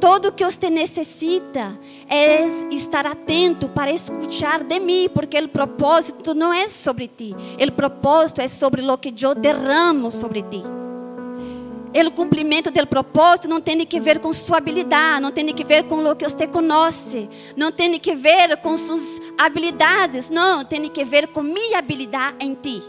Todo 0.00 0.32
que 0.32 0.42
você 0.42 0.70
necessita 0.70 1.78
é 2.08 2.46
estar 2.70 3.06
atento 3.06 3.68
para 3.68 3.92
escutar 3.92 4.64
de 4.64 4.80
mim, 4.80 5.10
porque 5.12 5.38
o 5.38 5.48
propósito 5.48 6.34
não 6.34 6.50
é 6.52 6.68
sobre 6.68 7.06
ti. 7.06 7.36
O 7.60 7.72
propósito 7.72 8.40
é 8.40 8.48
sobre 8.48 8.80
o 8.80 8.96
que 8.96 9.12
eu 9.22 9.34
derramo 9.34 10.10
sobre 10.10 10.42
ti. 10.42 10.62
O 11.94 12.10
cumprimento 12.12 12.70
do 12.70 12.86
propósito 12.86 13.46
não 13.46 13.60
tem 13.60 13.84
que 13.84 14.00
ver 14.00 14.20
com 14.20 14.32
sua 14.32 14.56
habilidade, 14.56 15.20
não 15.20 15.32
tem 15.32 15.46
que 15.46 15.64
ver 15.64 15.84
com 15.84 15.96
o 15.96 16.16
que 16.16 16.26
você 16.26 16.46
conhece, 16.46 17.28
não 17.54 17.70
tem 17.70 17.98
que 17.98 18.14
ver 18.14 18.56
com 18.58 18.78
suas 18.78 19.20
habilidades, 19.36 20.30
não, 20.30 20.64
tem 20.64 20.88
que 20.88 21.04
ver 21.04 21.28
com 21.28 21.42
minha 21.42 21.78
habilidade 21.78 22.36
em 22.40 22.54
ti 22.54 22.82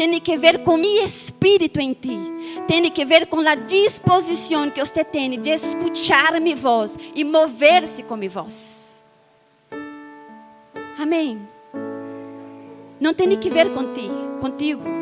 tem 0.00 0.18
que 0.18 0.34
ver 0.38 0.62
com 0.62 0.78
meu 0.78 1.04
espírito 1.04 1.78
em 1.78 1.92
ti. 1.92 2.16
Tem 2.66 2.90
que 2.90 3.04
ver 3.04 3.26
com 3.26 3.40
a 3.40 3.54
disposição 3.54 4.70
que 4.70 4.82
você 4.82 5.04
tem 5.04 5.38
de 5.38 5.50
escutar 5.50 6.40
minha 6.40 6.56
voz 6.56 6.98
e 7.14 7.22
mover-se 7.22 8.02
com 8.04 8.16
minha 8.16 8.30
voz. 8.30 9.04
Amém. 10.98 11.46
Não 12.98 13.12
tem 13.12 13.36
que 13.36 13.50
ver 13.50 13.74
contigo, 13.74 14.38
contigo. 14.40 14.99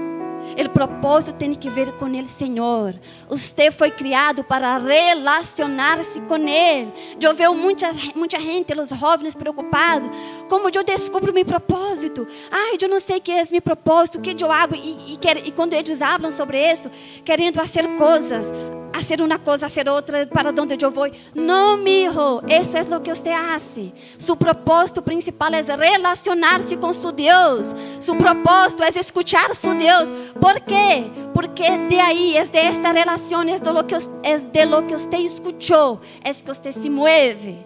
O 0.58 0.68
propósito 0.70 1.36
tem 1.36 1.54
que 1.54 1.70
ver 1.70 1.92
com 1.92 2.06
o 2.06 2.26
Senhor. 2.26 2.94
Você 3.28 3.70
foi 3.70 3.90
criado 3.90 4.42
para 4.42 4.76
relacionar-se 4.78 6.20
com 6.22 6.36
Ele. 6.36 6.92
Eu 7.20 7.34
vejo 7.34 7.54
muita, 7.54 7.90
muita 8.14 8.40
gente, 8.40 8.72
os 8.72 8.88
jovens 8.90 9.34
preocupados. 9.34 10.08
Como 10.48 10.68
eu 10.68 10.84
descubro 10.84 11.32
meu 11.32 11.44
propósito? 11.44 12.26
Ai, 12.50 12.76
eu 12.80 12.88
não 12.88 13.00
sei 13.00 13.18
o 13.18 13.20
que 13.20 13.30
é 13.30 13.44
meu 13.50 13.62
propósito, 13.62 14.18
o 14.18 14.20
que 14.20 14.42
eu 14.42 14.50
hago. 14.50 14.74
E, 14.74 15.14
e, 15.14 15.18
e 15.44 15.52
quando 15.52 15.74
eles 15.74 15.98
falam 15.98 16.32
sobre 16.32 16.72
isso, 16.72 16.90
querendo 17.24 17.54
fazer 17.56 17.86
coisas 17.96 18.52
hacer 18.98 19.22
una 19.22 19.42
cosa, 19.42 19.66
hacer 19.66 19.88
otra, 19.88 20.28
para 20.28 20.52
donde 20.52 20.76
yo 20.76 20.90
voy. 20.90 21.12
No, 21.34 21.76
mi 21.76 22.02
hijo, 22.02 22.42
eso 22.48 22.78
es 22.78 22.88
lo 22.88 23.02
que 23.02 23.12
usted 23.12 23.32
hace. 23.32 23.92
Su 24.16 24.36
propósito 24.36 25.02
principal 25.02 25.54
es 25.54 25.66
relacionarse 25.66 26.78
con 26.78 26.94
su 26.94 27.12
Dios. 27.12 27.74
Su 28.00 28.16
propósito 28.16 28.84
es 28.84 28.96
escuchar 28.96 29.54
su 29.54 29.72
Dios. 29.74 30.10
¿Por 30.40 30.62
qué? 30.64 31.10
Porque 31.32 31.78
de 31.88 32.00
ahí, 32.00 32.36
es 32.36 32.50
de 32.52 32.68
esta 32.68 32.92
relación, 32.92 33.48
es 33.48 33.62
de 33.62 33.72
lo 33.72 33.86
que, 33.86 33.96
es 34.22 34.52
de 34.52 34.66
lo 34.66 34.86
que 34.86 34.94
usted 34.94 35.18
escuchó, 35.18 36.00
es 36.24 36.42
que 36.42 36.50
usted 36.50 36.72
se 36.72 36.90
mueve. 36.90 37.64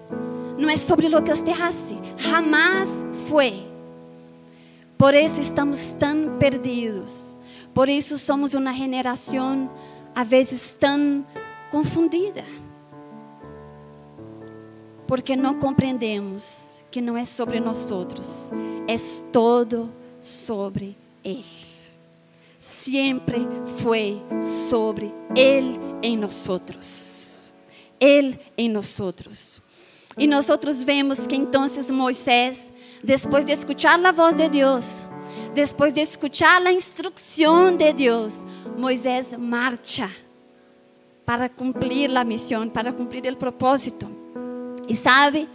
No 0.58 0.68
es 0.70 0.82
sobre 0.82 1.08
lo 1.08 1.24
que 1.24 1.32
usted 1.32 1.52
hace. 1.52 1.98
Jamás 2.18 2.88
fue. 3.28 3.54
Por 4.96 5.14
eso 5.14 5.40
estamos 5.40 5.98
tan 5.98 6.38
perdidos. 6.38 7.36
Por 7.74 7.88
isso 7.88 8.18
somos 8.18 8.52
uma 8.54 8.72
geração 8.72 9.70
a 10.14 10.24
vezes 10.24 10.74
tão 10.74 11.24
confundida. 11.70 12.44
Porque 15.06 15.36
não 15.36 15.58
compreendemos 15.58 16.82
que 16.90 17.00
não 17.00 17.16
é 17.16 17.24
sobre 17.24 17.60
nós 17.60 17.90
outros, 17.90 18.50
é 18.86 18.94
todo 19.32 19.90
sobre 20.18 20.96
Ele. 21.24 21.44
sempre 22.60 23.46
foi 23.78 24.22
sobre 24.68 25.12
Ele 25.34 25.78
em 26.02 26.16
nós 26.16 26.48
outros. 26.48 27.52
Ele 27.98 28.38
em 28.56 28.68
nós 28.68 29.00
outros. 29.00 29.60
E 30.16 30.26
nós 30.26 30.50
outros 30.50 30.82
vemos 30.82 31.26
que 31.26 31.34
então 31.34 31.66
Moisés, 31.90 32.72
depois 33.02 33.44
de 33.44 33.52
escutar 33.52 33.98
a 34.04 34.12
voz 34.12 34.34
de 34.34 34.48
Deus, 34.48 35.06
depois 35.54 35.92
de 35.92 36.00
escutar 36.00 36.64
a 36.64 36.72
instrução 36.72 37.76
de 37.76 37.92
Deus, 37.92 38.46
Moisés 38.76 39.34
marcha 39.36 40.10
para 41.24 41.48
cumprir 41.48 42.14
a 42.16 42.24
missão, 42.24 42.68
para 42.68 42.92
cumprir 42.92 43.32
o 43.32 43.36
propósito. 43.36 44.08
E 44.88 44.96
sabe, 44.96 45.48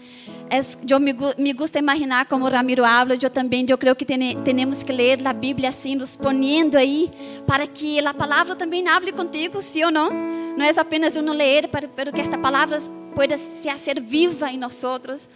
eu 0.90 1.00
me, 1.00 1.14
me 1.38 1.54
gusta 1.54 1.80
imaginar 1.80 2.26
como 2.26 2.48
Ramiro 2.48 2.86
habla, 2.86 3.18
eu 3.22 3.30
também, 3.30 3.66
eu 3.68 3.78
creio 3.78 3.96
que 3.96 4.06
temos 4.06 4.84
que 4.84 4.92
ler 4.92 5.26
a 5.28 5.34
Bíblia 5.34 5.70
assim, 5.70 5.96
nos 5.96 6.16
poniendo 6.16 6.78
aí, 6.78 7.12
para 7.46 7.68
que 7.68 8.00
a 8.00 8.14
palavra 8.14 8.56
também 8.56 8.88
hable 8.88 9.12
contigo, 9.12 9.62
sim 9.62 9.84
ou 9.84 9.92
não? 9.92 10.10
Não 10.58 10.66
é 10.66 10.72
apenas 10.78 11.16
um 11.18 11.32
ler, 11.32 11.68
para, 11.68 11.88
para 11.88 12.12
que 12.12 12.22
esta 12.22 12.38
palavra 12.38 12.82
pueda 13.14 13.38
se 13.38 13.68
hacer 13.68 14.02
viva 14.02 14.50
em 14.50 14.58
nós 14.58 14.84
outros. 14.84 15.30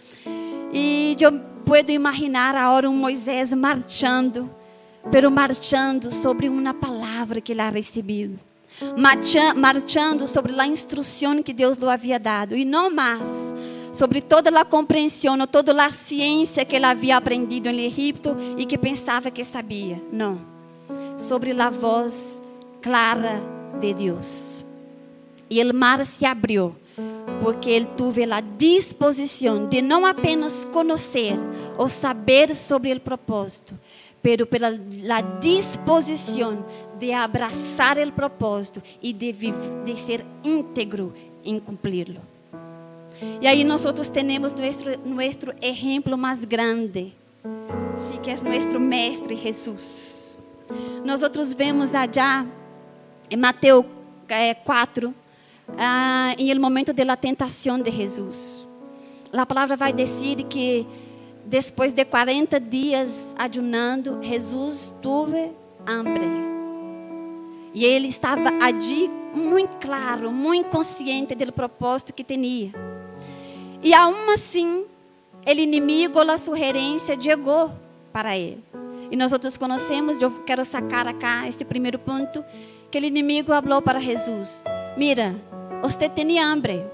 E 0.72 1.14
eu 1.20 1.38
puedo 1.64 1.90
imaginar 1.90 2.54
agora 2.56 2.88
um 2.88 2.96
Moisés 2.96 3.52
marchando, 3.52 4.50
pero 5.10 5.30
marchando 5.30 6.12
sobre 6.12 6.48
uma 6.48 6.72
palavra 6.72 7.40
que 7.40 7.52
ele 7.52 7.60
ha 7.60 7.70
recebido. 7.70 8.38
Marchando 9.56 10.26
sobre 10.26 10.58
a 10.58 10.66
instrução 10.66 11.42
que 11.42 11.52
Deus 11.52 11.76
lhe 11.76 11.88
havia 11.88 12.18
dado. 12.18 12.56
E 12.56 12.64
não 12.64 12.90
mais 12.90 13.52
sobre 13.92 14.22
toda 14.22 14.48
a 14.58 14.64
compreensão, 14.64 15.38
ou 15.38 15.46
toda 15.46 15.84
a 15.84 15.90
ciência 15.90 16.64
que 16.64 16.76
ele 16.76 16.86
havia 16.86 17.16
aprendido 17.16 17.68
em 17.68 17.84
Egipto 17.84 18.34
e 18.56 18.64
que 18.64 18.78
pensava 18.78 19.30
que 19.30 19.44
sabia. 19.44 20.00
Não. 20.10 20.40
Sobre 21.18 21.52
a 21.52 21.68
voz 21.68 22.42
clara 22.80 23.40
de 23.78 23.92
Deus. 23.92 24.64
E 25.50 25.62
o 25.62 25.74
mar 25.74 26.04
se 26.06 26.24
abriu, 26.24 26.74
porque 27.42 27.68
ele 27.68 27.86
teve 27.86 28.24
a 28.32 28.40
disposição 28.40 29.68
de 29.68 29.82
não 29.82 30.06
apenas 30.06 30.64
conhecer 30.64 31.36
ou 31.76 31.86
saber 31.88 32.54
sobre 32.54 32.94
o 32.94 33.00
propósito, 33.00 33.78
pero 34.22 34.46
pela 34.46 34.70
la 35.02 35.20
de 36.98 37.12
abraçar 37.12 37.98
o 37.98 38.12
propósito 38.12 38.80
e 39.02 39.12
de, 39.12 39.32
de 39.32 39.96
ser 39.96 40.24
íntegro 40.44 41.12
em 41.44 41.58
cumpri-lo. 41.58 42.20
E 43.40 43.46
aí 43.46 43.64
nós 43.64 43.84
outros 43.84 44.08
temos 44.08 44.52
nosso 44.52 44.84
nosso 45.04 45.54
exemplo 45.60 46.16
mais 46.16 46.44
grande, 46.44 47.12
que 48.22 48.30
é 48.30 48.34
nosso 48.34 48.78
mestre 48.78 49.34
Jesus. 49.34 50.36
Nós 51.04 51.22
outros 51.22 51.52
vemos 51.52 51.94
allá 51.94 52.46
em 53.28 53.36
Mateus 53.36 53.84
4, 54.64 55.14
ah, 55.76 56.34
em 56.38 56.50
el 56.50 56.60
momento 56.60 56.92
de 56.92 57.04
la 57.04 57.16
tentação 57.16 57.80
de 57.80 57.90
Jesus. 57.90 58.66
A 59.32 59.46
palavra 59.46 59.76
vai 59.76 59.92
dizer 59.92 60.36
que 60.44 60.86
depois 61.44 61.92
de 61.92 62.04
40 62.04 62.60
dias 62.60 63.34
ayunando, 63.38 64.22
Jesus 64.22 64.94
teve 65.02 65.52
hambre. 65.86 66.28
E 67.74 67.84
ele 67.84 68.08
estava 68.08 68.50
ali 68.62 69.10
muito 69.34 69.78
claro, 69.78 70.30
muito 70.30 70.68
consciente 70.68 71.34
do 71.34 71.52
propósito 71.52 72.12
que 72.12 72.22
tinha. 72.22 72.72
E 73.82 73.92
aún 73.94 74.30
assim, 74.30 74.84
o 75.46 75.50
inimigo, 75.50 76.20
a 76.20 76.38
sugerência 76.38 77.18
chegou 77.20 77.70
para 78.12 78.36
ele. 78.36 78.62
E 79.10 79.16
nós 79.16 79.32
outros 79.32 79.56
conhecemos, 79.56 80.20
eu 80.20 80.30
quero 80.44 80.64
sacar 80.64 81.06
acá 81.06 81.46
esse 81.48 81.64
primeiro 81.64 81.98
ponto, 81.98 82.44
que 82.90 82.98
o 82.98 83.04
inimigo 83.04 83.52
falou 83.52 83.82
para 83.82 83.98
Jesus: 83.98 84.62
Mira, 84.96 85.34
você 85.82 86.08
tem 86.08 86.38
hambre, 86.38 86.84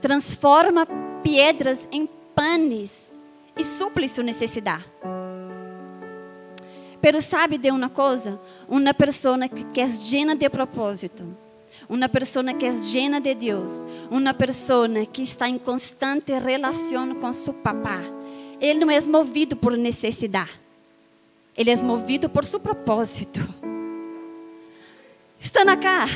transforma 0.00 0.86
pedras 1.22 1.86
em 1.92 2.08
panes 2.34 3.11
e 3.62 3.64
suple 3.64 4.08
sua 4.08 4.24
necessidade. 4.24 4.84
Pero 7.00 7.20
sabe 7.22 7.58
de 7.58 7.70
uma 7.70 7.88
coisa? 7.88 8.40
Uma 8.68 8.92
pessoa 8.92 9.48
que 9.48 9.80
é 9.80 9.86
llena 9.86 10.34
de 10.34 10.48
propósito, 10.50 11.24
uma 11.88 12.08
pessoa 12.08 12.52
que 12.54 12.66
é 12.66 12.70
llena 12.72 13.20
de 13.20 13.34
Deus, 13.34 13.86
uma 14.10 14.34
pessoa 14.34 14.88
que 15.06 15.22
está 15.22 15.48
em 15.48 15.58
constante 15.58 16.32
relação 16.38 17.14
com 17.14 17.32
seu 17.32 17.54
papá. 17.54 18.00
Ele 18.60 18.80
não 18.80 18.90
é 18.90 19.00
movido 19.00 19.56
por 19.56 19.76
necessidade, 19.76 20.60
ele 21.56 21.70
é 21.70 21.76
movido 21.76 22.28
por 22.28 22.44
seu 22.44 22.60
propósito. 22.60 23.40
Está 25.38 25.64
na 25.64 25.76
cá. 25.76 26.06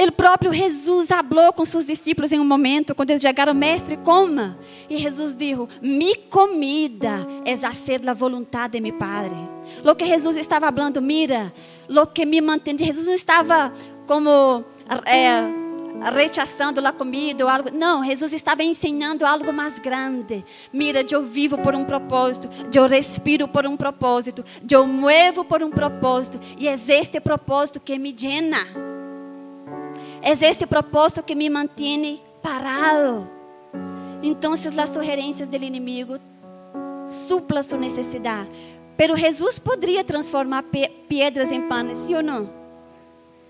O 0.00 0.12
próprio 0.12 0.52
Jesus 0.52 1.08
falou 1.08 1.52
com 1.52 1.64
seus 1.64 1.84
discípulos 1.84 2.30
em 2.30 2.38
um 2.38 2.44
momento, 2.44 2.94
quando 2.94 3.10
eles 3.10 3.20
chegaram, 3.20 3.52
mestre, 3.52 3.96
coma. 3.96 4.56
E 4.88 4.96
Jesus 4.96 5.34
disse: 5.34 5.66
Mi 5.82 6.14
comida 6.14 7.26
é 7.44 7.56
fazer 7.56 8.08
a 8.08 8.14
vontade 8.14 8.74
de 8.74 8.80
meu 8.80 8.92
Padre. 8.92 9.36
Lo 9.82 9.96
que 9.96 10.04
Jesus 10.04 10.36
estava 10.36 10.70
falando, 10.72 11.02
mira, 11.02 11.52
lo 11.88 12.06
que 12.06 12.24
me 12.24 12.40
mantém. 12.40 12.78
Jesus 12.78 13.06
não 13.08 13.14
estava 13.14 13.72
como 14.06 14.64
é, 15.04 15.42
rechaçando 16.14 16.78
a 16.86 16.92
comida 16.92 17.44
ou 17.44 17.50
algo. 17.50 17.70
Não, 17.72 18.04
Jesus 18.04 18.32
estava 18.32 18.62
ensinando 18.62 19.26
algo 19.26 19.52
mais 19.52 19.80
grande. 19.80 20.44
Mira, 20.72 21.04
eu 21.10 21.22
vivo 21.22 21.58
por 21.58 21.74
um 21.74 21.84
propósito, 21.84 22.48
eu 22.72 22.86
respiro 22.86 23.48
por 23.48 23.66
um 23.66 23.76
propósito, 23.76 24.44
eu 24.70 24.86
muevo 24.86 25.44
por 25.44 25.60
um 25.60 25.70
propósito. 25.70 26.38
E 26.56 26.68
é 26.68 26.74
este 26.74 27.18
propósito 27.18 27.80
que 27.80 27.98
me 27.98 28.12
llena. 28.12 28.97
É 30.22 30.32
este 30.32 30.66
propósito 30.66 31.22
que 31.22 31.34
me 31.34 31.48
mantém 31.48 32.22
parado. 32.42 33.28
Então, 34.22 34.52
as 34.52 34.90
sugerências 34.90 35.48
do 35.48 35.56
inimigo 35.56 36.18
supla 37.06 37.62
sua 37.62 37.78
necessidade. 37.78 38.50
Pero 38.96 39.16
Jesus 39.16 39.58
poderia 39.58 40.02
transformar 40.02 40.64
pedras 41.08 41.52
em 41.52 41.68
panes, 41.68 41.98
sim 41.98 42.14
ou 42.16 42.22
não? 42.22 42.50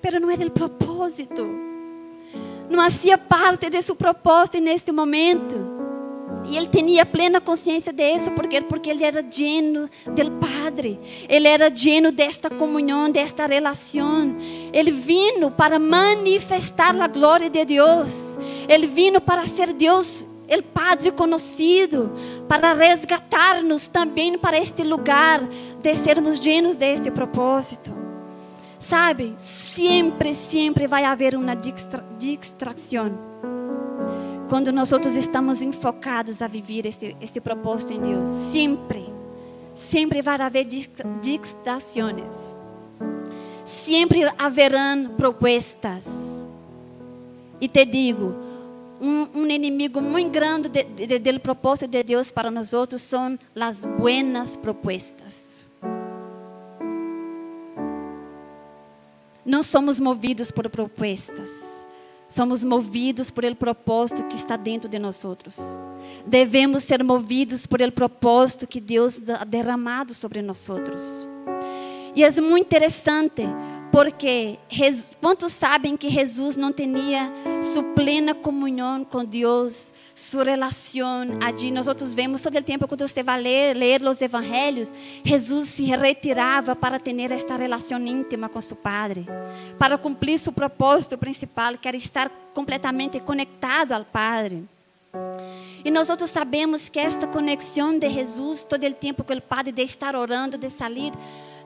Pero 0.03 0.21
não 0.21 0.31
era 0.31 0.47
o 0.47 0.51
propósito. 0.51 1.47
Não 2.69 2.83
fazia 2.83 3.17
parte 3.17 3.71
de 3.71 3.81
seu 3.81 3.97
propósito 3.97 4.61
neste 4.61 4.93
momento. 4.93 5.78
E 6.51 6.57
ele 6.57 6.67
tinha 6.67 7.05
plena 7.05 7.41
consciência 7.41 7.93
disso, 7.93 8.31
porque 8.31 8.61
porque 8.63 8.89
ele 8.89 9.05
era 9.05 9.21
lleno 9.21 9.89
do 10.07 10.31
Padre. 10.39 10.99
Ele 11.29 11.47
era 11.47 11.69
lleno 11.69 12.11
desta 12.11 12.49
comunhão, 12.49 13.11
desta 13.11 13.47
relação. 13.47 14.35
Ele 14.73 14.91
vino 14.91 15.51
para 15.51 15.79
manifestar 15.79 16.99
a 16.99 17.07
glória 17.07 17.51
de 17.51 17.65
Deus. 17.67 18.39
Ele 18.67 18.87
vino 18.87 19.21
para 19.21 19.47
ser 19.47 19.75
Deus, 19.75 20.27
o 20.49 20.63
Padre 20.63 21.13
conhecido, 21.13 22.11
para 22.49 22.73
resgatar-nos 22.73 23.87
também 23.87 24.39
para 24.39 24.59
este 24.59 24.83
lugar 24.83 25.47
de 25.83 25.95
sermos 25.97 26.41
llenos 26.41 26.77
deste 26.77 27.11
propósito. 27.11 27.93
Sabe, 28.79 29.35
sempre, 29.39 30.33
sempre 30.33 30.87
vai 30.87 31.05
haver 31.05 31.35
uma 31.35 31.55
distração 31.55 33.28
quando 34.49 34.73
nós 34.73 34.93
outros 34.93 35.15
estamos 35.15 35.61
enfocados 35.61 36.41
a 36.41 36.49
viver 36.49 36.87
este, 36.87 37.17
este 37.21 37.41
propósito 37.41 37.93
em 37.93 38.01
Deus, 38.01 38.29
sempre, 38.29 39.05
sempre 39.75 40.23
vai 40.23 40.41
haver. 40.41 40.67
Sempre 43.65 44.23
haverão 44.39 45.09
propostas. 45.17 46.45
E 47.61 47.69
te 47.69 47.85
digo, 47.85 48.35
um, 49.01 49.43
um 49.43 49.47
inimigo 49.47 50.01
muito 50.01 50.31
grande 50.31 50.69
do 50.69 51.41
propósito 51.41 51.91
de 51.91 52.03
Deus 52.03 52.31
para 52.31 52.51
nós 52.51 52.73
outros 52.73 53.03
são 53.03 53.39
as 53.55 53.85
buenas 53.85 54.57
propostas. 54.57 55.63
Não 59.45 59.63
somos 59.63 59.99
movidos 60.01 60.51
por 60.51 60.69
propostas. 60.69 61.78
Somos 62.29 62.63
movidos 62.63 63.31
por 63.31 63.45
el 63.45 63.57
propósito 63.57 64.27
que 64.29 64.37
está 64.37 64.57
dentro 64.57 64.89
de 64.89 64.99
nós 64.99 65.25
outros. 65.25 65.59
Devemos 66.27 66.85
ser 66.85 67.03
movidos 67.03 67.67
por 67.67 67.81
el 67.81 67.91
propósito 67.91 68.67
que 68.67 68.81
Deus 68.81 69.21
derramado 69.47 70.13
sobre 70.13 70.43
nós 70.43 70.69
outros. 70.69 71.27
E 72.15 72.23
é 72.23 72.31
muito 72.41 72.67
interessante 72.67 73.43
porque 73.93 74.59
quantos 75.21 75.53
sabem 75.53 75.97
que 75.97 76.09
Jesus 76.11 76.57
não 76.57 76.73
tinha 76.73 77.33
sua 77.63 77.83
plena 77.83 78.35
comunhão 78.35 79.05
com 79.05 79.25
Deus, 79.25 79.93
sua 80.15 80.45
relação 80.45 81.23
ali? 81.41 81.71
Nós 81.71 81.89
outros 81.89 82.15
vemos 82.15 82.43
todo 82.43 82.57
o 82.57 82.63
tempo 82.63 82.87
quando 82.87 83.07
você 83.07 83.23
vai 83.23 83.41
ler, 83.41 83.77
ler 83.77 84.03
os 84.03 84.21
evangelhos, 84.21 84.95
Jesus 85.25 85.69
se 85.69 85.85
retirava 85.85 86.77
para 86.77 86.99
ter 86.99 87.31
esta 87.33 87.57
relação 87.57 87.99
íntima 87.99 88.49
com 88.49 88.61
seu 88.61 88.77
Padre, 88.77 89.27
para 89.79 89.99
cumprir 89.99 90.39
seu 90.39 90.53
propósito 90.53 91.17
principal, 91.19 91.77
que 91.77 91.89
era 91.89 91.97
estar 91.97 92.31
completamente 92.55 93.19
conectado 93.21 93.93
ao 93.93 94.05
Padre. 94.05 94.65
E 95.85 95.91
nós 95.91 96.11
outros 96.11 96.31
sabemos 96.31 96.89
que 96.89 96.99
esta 96.99 97.27
conexão 97.27 97.99
de 97.99 98.11
Jesus, 98.11 98.65
todo 98.65 98.87
o 98.87 98.93
tempo 98.93 99.25
que 99.25 99.33
o 99.33 99.41
Padre 99.41 99.73
de 99.73 99.83
estar 99.83 100.15
orando, 100.15 100.59
de 100.59 100.69
sair, 100.69 101.13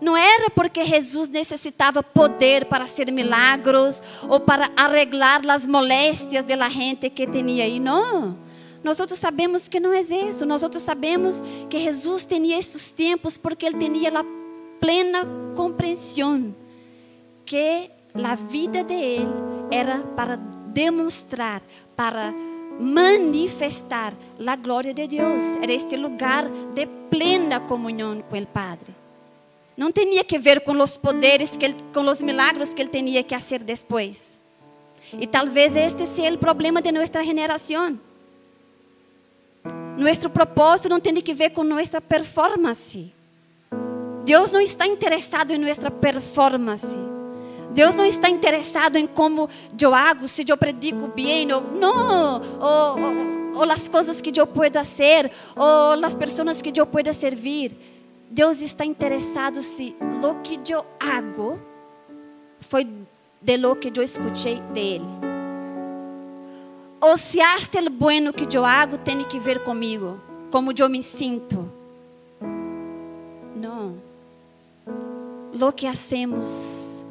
não 0.03 0.17
era 0.17 0.51
porque 0.51 0.85
Jesus 0.85 1.29
necessitava 1.29 2.03
poder 2.03 2.65
para 2.65 2.88
fazer 2.88 3.12
milagros 3.12 4.03
ou 4.29 4.41
para 4.41 4.69
arreglar 4.77 5.49
as 5.49 5.65
moléstias 5.65 6.45
da 6.45 6.69
gente 6.69 7.09
que 7.09 7.25
tinha 7.25 7.62
aí, 7.62 7.79
não. 7.79 8.37
Nós 8.83 8.99
outros 8.99 9.21
sabemos 9.21 9.69
que 9.69 9.79
não 9.79 9.93
é 9.93 10.01
isso. 10.01 10.45
Nós 10.45 10.65
outros 10.65 10.83
sabemos 10.83 11.41
que 11.71 11.79
Jesus 11.79 12.25
tinha 12.25 12.59
esses 12.59 12.91
tempos 12.91 13.38
porque 13.38 13.65
ele 13.65 13.79
tinha 13.79 14.11
a 14.19 14.25
plena 14.81 15.25
compreensão 15.55 16.53
que 17.47 17.88
a 18.12 18.35
vida 18.35 18.83
de 18.83 18.95
ele 18.95 19.31
era 19.71 19.99
para 20.17 20.35
demonstrar, 20.35 21.62
para 21.95 22.35
manifestar 22.81 24.15
a 24.45 24.57
glória 24.57 24.93
de 24.93 25.07
Deus. 25.07 25.45
Era 25.62 25.73
este 25.73 25.97
lugar 25.97 26.45
de 26.75 26.87
plena 27.09 27.61
comunhão 27.61 28.21
com 28.29 28.37
o 28.37 28.47
Padre. 28.49 29.02
Não 29.76 29.90
tinha 29.90 30.22
que 30.22 30.38
ver 30.38 30.61
com 30.61 30.76
os 30.82 30.96
poderes, 30.96 31.56
que 31.56 31.64
ele, 31.64 31.76
com 31.92 32.00
os 32.00 32.20
milagros 32.20 32.74
que 32.74 32.82
ele 32.82 32.90
tinha 32.90 33.22
que 33.22 33.35
fazer 33.35 33.62
depois. 33.62 34.38
E 35.18 35.26
talvez 35.26 35.76
este 35.76 36.06
seja 36.06 36.35
o 36.35 36.38
problema 36.38 36.80
de 36.80 36.92
nossa 36.92 37.22
geração. 37.22 37.98
Nosso 39.96 40.30
propósito 40.30 40.88
não 40.88 41.00
tem 41.00 41.14
que 41.14 41.35
ver 41.35 41.50
com 41.50 41.62
nossa 41.62 42.00
performance. 42.00 43.12
Deus 44.24 44.50
não 44.50 44.61
está 44.61 44.87
interessado 44.87 45.52
em 45.52 45.58
nossa 45.58 45.90
performance. 45.90 46.96
Deus 47.72 47.94
não 47.94 48.04
está 48.04 48.28
interessado 48.28 48.96
em 48.96 49.06
como 49.06 49.48
eu 49.80 49.94
hago, 49.94 50.28
se 50.28 50.44
eu 50.46 50.56
predico 50.56 51.08
bem 51.08 51.50
ou 51.52 51.62
não, 51.62 52.40
ou, 52.61 52.98
ou, 53.00 53.61
ou 53.61 53.70
as 53.70 53.88
coisas 53.88 54.20
que 54.20 54.38
eu 54.38 54.46
posso 54.46 54.72
fazer, 54.72 55.30
ou 55.56 56.04
as 56.04 56.14
pessoas 56.14 56.61
que 56.61 56.72
eu 56.78 56.87
posso 56.87 57.12
servir. 57.14 57.74
Deus 58.33 58.62
está 58.62 58.83
interessado 58.83 59.61
se 59.61 59.95
lo 60.23 60.40
que 60.42 60.59
eu 60.73 60.87
hago 60.99 61.61
foi 62.61 62.88
de 63.42 63.59
lo 63.59 63.77
que 63.77 63.92
eu 63.95 64.03
escutei 64.03 64.59
dele. 64.73 65.05
Ou 66.99 67.18
se 67.18 67.42
hasta 67.42 67.79
el 67.79 67.90
bueno 67.90 68.33
que 68.33 68.57
eu 68.57 68.64
hago 68.64 68.97
tem 68.97 69.23
que 69.25 69.38
ver 69.38 69.62
comigo, 69.62 70.18
como 70.51 70.73
eu 70.73 70.88
me 70.88 71.03
sinto. 71.03 71.71
Não. 73.55 73.97
Lo 75.53 75.71
que 75.71 75.87
hacemos 75.87 77.05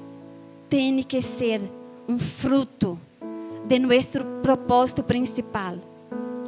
tem 0.71 1.03
que 1.03 1.21
ser 1.21 1.61
um 2.09 2.17
fruto 2.17 2.97
de 3.67 3.77
nosso 3.77 4.25
propósito 4.41 5.03
principal, 5.03 5.75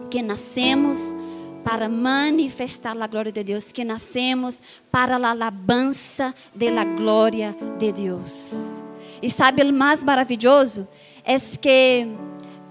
que 0.10 0.24
nascemos 0.24 1.16
para 1.64 1.88
manifestar 1.88 2.96
a 3.02 3.08
glória 3.08 3.32
de 3.32 3.44
Deus, 3.44 3.72
que 3.72 3.84
nascemos 3.84 4.62
para 4.92 5.16
a 5.16 5.30
alabança 5.32 6.34
da 6.54 6.84
glória 6.84 7.56
de 7.78 7.92
Deus. 7.92 8.84
E 9.22 9.30
sabe 9.30 9.64
o 9.64 9.74
mais 9.74 10.04
maravilhoso? 10.04 10.88
É 11.24 11.38
que 11.40 12.08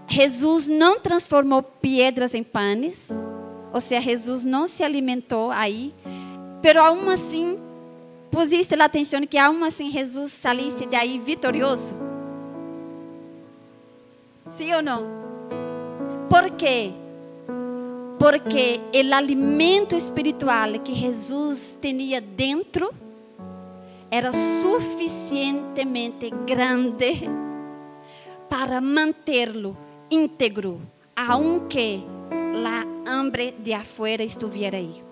Jesus 0.06 0.68
não 0.68 1.00
transformou 1.00 1.62
pedras 1.62 2.34
em 2.34 2.42
panes, 2.42 3.10
ou 3.72 3.80
seja, 3.80 4.02
Jesus 4.02 4.44
não 4.44 4.66
se 4.66 4.84
alimentou 4.84 5.50
aí, 5.50 5.94
pero 6.60 6.82
aún 6.82 7.08
assim, 7.08 7.58
pusiste 8.30 8.74
a 8.74 8.84
atenção 8.84 9.26
que 9.26 9.38
aún 9.38 9.64
assim 9.64 9.90
Jesus 9.90 10.32
salisse 10.32 10.84
de 10.84 10.94
aí 10.94 11.18
vitorioso? 11.18 11.94
Sim 14.48 14.74
ou 14.74 14.82
não? 14.82 15.04
Por 16.28 16.50
quê? 16.50 16.92
Porque 18.22 18.80
o 18.94 19.14
alimento 19.14 19.96
espiritual 19.96 20.78
que 20.84 20.94
Jesus 20.94 21.76
tinha 21.82 22.20
dentro 22.20 22.94
era 24.08 24.30
suficientemente 24.62 26.30
grande 26.46 27.28
para 28.48 28.80
mantê-lo 28.80 29.76
íntegro, 30.08 30.80
aunque 31.16 32.04
a 32.64 33.10
hambre 33.10 33.56
de 33.58 33.72
afuera 33.72 34.22
estuviera 34.22 34.76
aí. 34.76 35.02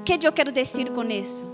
O 0.00 0.04
que 0.04 0.24
eu 0.24 0.32
quero 0.32 0.52
dizer 0.52 0.90
com 0.90 1.02
isso? 1.10 1.44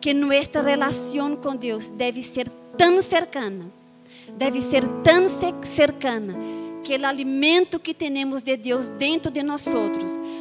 Que 0.00 0.14
nossa 0.14 0.62
relação 0.62 1.34
com 1.34 1.56
Deus 1.56 1.88
deve 1.88 2.22
ser 2.22 2.48
tão 2.76 3.02
cercana, 3.02 3.64
deve 4.36 4.60
ser 4.60 4.86
tão 5.02 5.28
cercana 5.64 6.67
que 6.82 6.96
o 6.96 7.06
alimento 7.06 7.78
que 7.78 7.92
temos 7.94 8.42
de 8.42 8.56
Deus 8.56 8.88
dentro 8.88 9.30
de 9.30 9.42
nós 9.42 9.66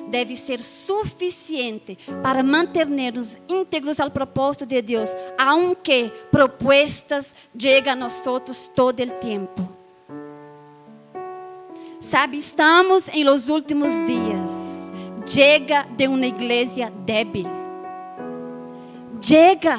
deve 0.09 0.35
ser 0.35 0.59
suficiente 0.59 1.97
para 2.21 2.43
manter-nos 2.43 3.37
íntegros 3.47 3.99
ao 3.99 4.09
propósito 4.09 4.65
de 4.65 4.81
Deus, 4.81 5.09
aunque 5.37 6.11
propostas 6.31 7.35
cheguem 7.57 7.93
a 7.93 7.95
nós 7.95 8.21
todo 8.21 8.51
o 8.51 9.11
tempo. 9.19 9.77
Sabe, 11.99 12.37
estamos 12.37 13.09
em 13.09 13.23
los 13.23 13.49
últimos 13.49 13.91
dias. 14.05 14.77
Chega 15.25 15.83
de 15.83 16.07
uma 16.07 16.25
igreja 16.25 16.89
débil. 17.05 17.45
Chega, 19.21 19.77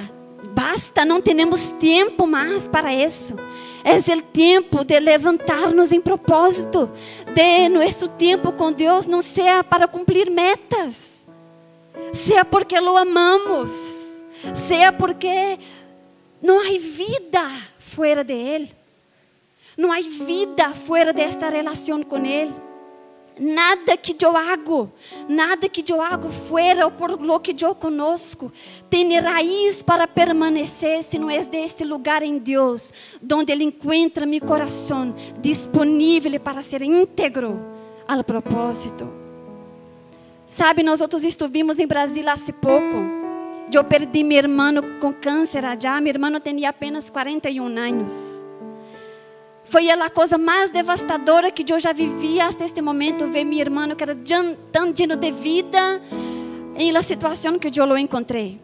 basta, 0.51 1.07
não 1.07 1.23
temos 1.23 1.71
tempo 1.81 2.27
mais 2.27 2.69
para 2.69 2.93
isso. 2.93 3.35
É 3.85 3.97
o 3.97 4.23
tempo 4.23 4.85
de 4.85 4.99
levantar-nos 4.99 5.93
em 5.93 6.01
propósito, 6.01 6.91
de 7.35 7.69
nosso 7.69 8.09
tempo 8.09 8.53
com 8.53 8.73
Deus 8.73 9.07
não 9.07 9.23
seja 9.23 9.63
para 9.63 9.87
cumprir 9.87 10.31
metas, 10.31 11.27
seja 12.13 12.45
porque 12.45 12.79
lo 12.81 12.97
amamos, 12.97 13.71
seja 14.55 14.93
porque 14.93 15.59
não 16.43 16.61
há 16.61 16.79
vida 16.79 17.51
fora 17.79 18.25
de 18.25 18.35
Ele, 18.35 18.71
não 19.77 19.93
há 19.93 20.01
vida 20.01 20.71
fora 20.71 21.13
desta 21.13 21.49
relação 21.49 22.03
com 22.03 22.25
Ele. 22.25 22.68
Nada 23.39 23.97
que 23.97 24.17
eu 24.25 24.37
hago, 24.37 24.91
nada 25.29 25.69
que 25.69 25.93
eu 25.93 26.03
hago 26.03 26.31
fora 26.31 26.91
por 26.91 27.21
lo 27.21 27.39
que 27.39 27.55
eu 27.65 27.75
conosco, 27.75 28.51
tem 28.91 29.19
raiz 29.19 29.83
para 29.83 30.07
permanecer 30.09 31.05
se 31.05 31.19
não 31.19 31.31
é 31.31 31.45
deste 31.45 31.85
lugar 31.85 32.23
em 32.23 32.39
Deus, 32.39 32.93
onde 33.33 33.53
Ele 33.53 33.65
encontra 33.65 34.27
meu 34.27 34.41
coração 34.41 35.15
disponível 35.41 36.39
para 36.41 36.63
ser 36.63 36.83
íntegro 36.83 37.61
ao 38.07 38.25
propósito. 38.25 39.09
Sabe, 40.47 40.83
nós 40.83 41.01
outros 41.01 41.25
estivemos 41.25 41.79
em 41.79 41.87
Brasília 41.87 42.33
há 42.33 42.53
pouco. 42.55 42.97
Eu 43.73 43.85
perdi 43.85 44.25
meu 44.25 44.39
irmão 44.39 44.75
com 44.99 45.13
câncer 45.13 45.63
já. 45.79 46.01
Meu 46.01 46.11
irmão 46.11 46.41
tinha 46.41 46.71
apenas 46.71 47.11
41 47.11 47.67
anos. 47.67 48.48
Foi 49.69 49.91
a 49.91 50.09
coisa 50.09 50.39
mais 50.39 50.71
devastadora 50.71 51.51
que 51.51 51.63
eu 51.71 51.79
já 51.79 51.93
vivi 51.93 52.41
até 52.41 52.65
este 52.65 52.81
momento, 52.81 53.27
ver 53.27 53.45
minha 53.45 53.61
irmã 53.61 53.95
que 53.95 54.03
era 54.03 54.17
tão 54.73 54.91
de 55.15 55.31
vida 55.31 56.01
em 56.75 56.91
la 56.91 57.03
situação 57.03 57.59
que 57.59 57.69
eu 57.69 57.99
encontrei. 57.99 58.59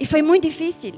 E 0.00 0.04
foi 0.04 0.20
muito 0.20 0.48
difícil 0.48 0.94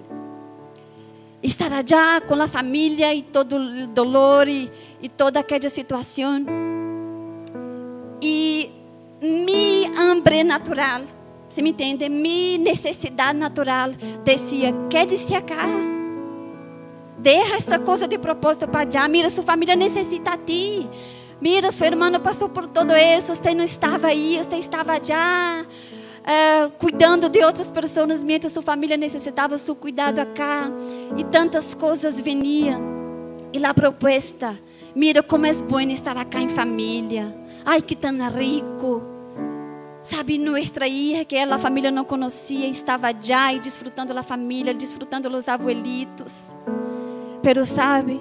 estar 1.42 1.70
allá 1.70 2.22
com 2.22 2.40
a 2.40 2.48
família 2.48 3.14
e 3.14 3.22
todo 3.22 3.56
o 3.56 3.86
dolor 3.88 4.48
e, 4.48 4.70
e 5.02 5.08
toda 5.10 5.40
aquela 5.40 5.68
situação. 5.68 6.46
E 8.22 8.70
mi 9.20 9.84
hambre 9.94 10.42
natural, 10.42 11.02
se 11.50 11.60
me 11.60 11.68
entende, 11.68 12.08
mi 12.08 12.56
necessidade 12.56 13.38
natural, 13.38 13.90
dizia: 14.24 14.72
quede-se 14.88 15.34
acá 15.34 15.97
Deja 17.18 17.56
essa 17.56 17.78
coisa 17.78 18.06
de 18.06 18.16
propósito 18.16 18.68
para 18.68 18.88
allá. 18.88 19.08
Mira, 19.08 19.28
sua 19.28 19.42
família 19.42 19.74
necessita 19.74 20.32
a 20.32 20.36
ti. 20.36 20.88
Mira, 21.40 21.70
seu 21.70 21.86
irmão 21.86 22.12
passou 22.20 22.48
por 22.48 22.66
todo 22.66 22.92
isso. 22.94 23.34
Você 23.34 23.54
não 23.54 23.64
estava 23.64 24.08
aí, 24.08 24.38
você 24.38 24.56
estava 24.56 25.02
já 25.02 25.64
uh, 25.64 26.70
cuidando 26.78 27.28
de 27.28 27.44
outras 27.44 27.70
pessoas, 27.70 28.22
mientras 28.22 28.52
sua 28.52 28.62
família 28.62 28.96
necessitava 28.96 29.58
seu 29.58 29.74
cuidado 29.74 30.20
acá. 30.20 30.70
E 31.16 31.24
tantas 31.24 31.74
coisas 31.74 32.20
vinham. 32.20 32.80
E 33.52 33.64
a 33.64 33.74
proposta, 33.74 34.56
mira 34.94 35.22
como 35.22 35.46
é 35.46 35.52
bom 35.54 35.80
estar 35.80 36.16
acá 36.16 36.40
em 36.40 36.48
família. 36.48 37.34
Ai, 37.64 37.82
que 37.82 37.96
tão 37.96 38.16
rico. 38.30 39.02
Sabe, 40.04 40.38
nossa 40.38 40.86
hija 40.86 41.24
que 41.24 41.36
a 41.36 41.58
família 41.58 41.90
não 41.90 42.04
conhecia, 42.04 42.66
estava 42.68 43.08
já 43.20 43.52
e 43.52 43.58
desfrutando 43.58 44.14
da 44.14 44.22
família, 44.22 44.72
desfrutando 44.72 45.28
dos 45.28 45.48
abuelitos. 45.48 46.54
Pero 47.42 47.64
sabe, 47.64 48.20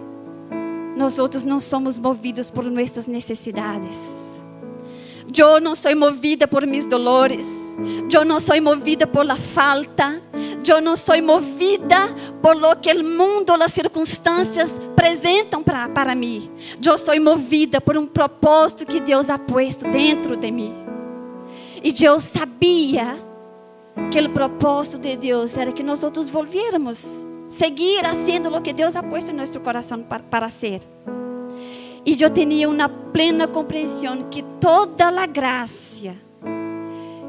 nós 0.96 1.18
outros 1.20 1.46
não 1.46 1.60
somos 1.60 2.00
movidos 2.00 2.50
por 2.50 2.64
nossas 2.66 3.08
necessidades. 3.08 4.28
Eu 5.38 5.60
não 5.60 5.76
sou 5.76 5.96
movida 5.96 6.48
por 6.48 6.66
mis 6.66 6.86
dolores. 6.86 7.48
Eu 8.12 8.24
não 8.24 8.40
sou 8.40 8.60
movida 8.62 9.06
por 9.06 9.26
la 9.26 9.36
falta. 9.36 10.22
Eu 10.68 10.82
não 10.82 10.96
sou 10.96 11.22
movida 11.22 12.14
por 12.42 12.56
lo 12.56 12.76
que 12.76 12.92
o 12.92 13.04
mundo, 13.04 13.52
as 13.62 13.72
circunstâncias 13.72 14.76
apresentam 14.92 15.64
para, 15.64 15.88
para 15.90 16.16
mim. 16.16 16.50
Eu 16.84 16.98
sou 16.98 17.20
movida 17.22 17.80
por 17.80 17.96
um 17.98 18.06
propósito 18.06 18.86
que 18.86 19.00
Deus 19.00 19.30
ha 19.30 19.38
posto 19.38 19.88
dentro 19.90 20.36
de 20.36 20.52
mim. 20.52 20.74
E 21.84 21.94
eu 22.04 22.20
sabia 22.20 23.18
que 24.12 24.20
o 24.20 24.30
propósito 24.30 24.98
de 24.98 25.16
Deus 25.16 25.56
era 25.58 25.72
que 25.72 25.84
nós 25.84 26.04
outros 26.04 26.30
volviéramos, 26.30 27.26
seguir 27.50 28.06
haciendo 28.06 28.50
lo 28.50 28.62
que 28.62 28.74
Deus 28.74 28.96
ha 28.96 29.04
puesto 29.04 29.32
em 29.32 29.36
nosso 29.36 29.60
coração 29.60 30.04
para, 30.04 30.50
ser. 30.50 30.82
E 32.06 32.22
eu 32.22 32.30
tinha 32.30 32.70
uma 32.70 32.88
plena 32.88 33.48
compreensão 33.48 34.24
que 34.30 34.44
toda 34.60 35.08
a 35.08 35.26
graça, 35.26 36.16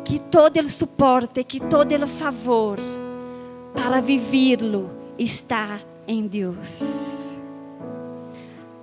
que 0.05 0.19
todo 0.19 0.61
o 0.61 0.69
suporte, 0.69 1.43
que 1.45 1.61
todo 1.61 1.93
o 1.95 2.07
favor 2.07 2.79
para 3.75 4.01
viverlo 4.01 4.91
está 5.19 5.81
em 6.07 6.27
Deus. 6.27 7.35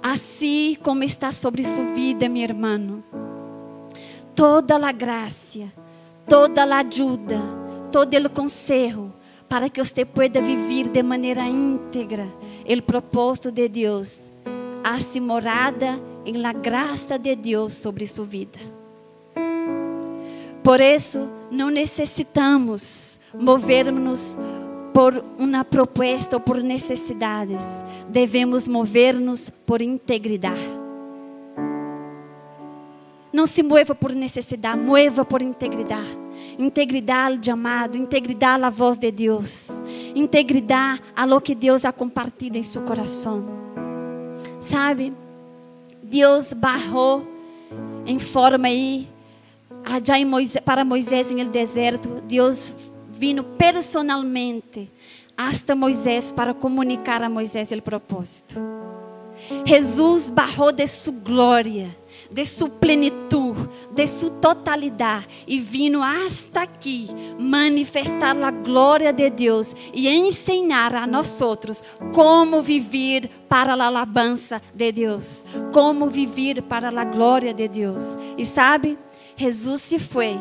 Assim 0.01 0.77
como 0.83 1.03
está 1.03 1.31
sobre 1.31 1.63
sua 1.63 1.85
vida, 1.95 2.29
meu 2.29 2.43
irmão, 2.43 3.03
toda 4.35 4.75
a 4.75 4.91
graça, 4.91 5.71
toda 6.27 6.63
a 6.63 6.79
ajuda, 6.79 7.39
todo 7.91 8.13
o 8.17 8.29
conselho 8.29 9.14
para 9.55 9.69
que 9.69 9.81
você 9.81 10.03
pueda 10.03 10.41
viver 10.41 10.89
de 10.89 11.01
maneira 11.01 11.47
íntegra 11.47 12.27
o 12.67 12.81
propósito 12.81 13.49
de 13.49 13.69
Deus, 13.69 14.29
hace 14.83 15.21
morada 15.21 15.97
em 16.25 16.33
la 16.33 16.51
graça 16.51 17.17
de 17.17 17.37
Deus 17.37 17.71
sobre 17.71 18.05
sua 18.05 18.25
vida. 18.25 18.59
Por 20.61 20.81
isso, 20.81 21.29
não 21.49 21.69
necessitamos 21.69 23.17
movermos 23.33 24.37
por 24.93 25.23
uma 25.39 25.63
proposta 25.63 26.35
ou 26.35 26.41
por 26.41 26.61
necessidades, 26.61 27.81
devemos 28.09 28.67
mover-nos 28.67 29.49
por 29.65 29.81
integridade. 29.81 30.74
Não 33.35 33.45
se 33.45 33.61
mueva 33.61 33.93
por 33.93 34.13
necessidade, 34.13 34.79
mueva 34.79 35.25
por 35.25 35.41
integridade. 35.41 36.17
Integridade 36.57 37.35
ao 37.35 37.43
chamado, 37.43 37.97
integridade 37.97 38.63
à 38.63 38.69
voz 38.69 38.97
de 38.97 39.11
Deus, 39.11 39.83
integridade 40.15 41.01
a 41.13 41.25
lo 41.25 41.41
que 41.41 41.53
Deus 41.53 41.83
ha 41.83 41.91
compartido 41.91 42.57
em 42.57 42.63
seu 42.63 42.83
coração. 42.83 43.43
Sabe, 44.61 45.11
Deus 46.01 46.53
barrou 46.53 47.27
em 48.05 48.19
forma 48.19 48.69
aí, 48.69 49.05
Moisés, 50.25 50.63
para 50.63 50.85
Moisés 50.85 51.29
em 51.29 51.41
el 51.41 51.49
deserto, 51.49 52.21
Deus 52.25 52.73
vino 53.11 53.43
personalmente 53.43 54.89
hasta 55.35 55.75
Moisés 55.75 56.31
para 56.31 56.53
comunicar 56.53 57.21
a 57.21 57.27
Moisés 57.27 57.69
o 57.69 57.81
propósito. 57.81 58.55
Jesus 59.65 60.29
barrou 60.29 60.71
de 60.71 60.87
sua 60.87 61.11
glória 61.11 62.04
de 62.35 62.45
sua 62.45 62.67
plenitude, 62.69 63.69
de 63.93 64.05
sua 64.05 64.29
totalidade 64.29 65.25
e 65.47 65.57
vino 65.57 66.03
hasta 66.03 66.63
aqui 66.63 67.07
manifestar 67.39 68.35
a 68.43 68.51
glória 68.51 69.13
de 69.13 69.29
Deus 69.29 69.73
e 69.93 70.09
ensinar 70.09 70.93
a 70.93 71.07
nós 71.07 71.39
outros 71.39 71.81
como 72.13 72.61
viver 72.61 73.29
para 73.47 73.73
a 73.73 73.85
alabança 73.85 74.61
de 74.73 74.91
Deus, 74.91 75.45
como 75.71 76.09
viver 76.09 76.61
para 76.63 76.89
a 76.89 77.05
glória 77.05 77.53
de 77.53 77.69
Deus. 77.69 78.17
E 78.37 78.45
sabe, 78.45 78.99
Jesus 79.37 79.81
se 79.81 79.97
foi 79.97 80.37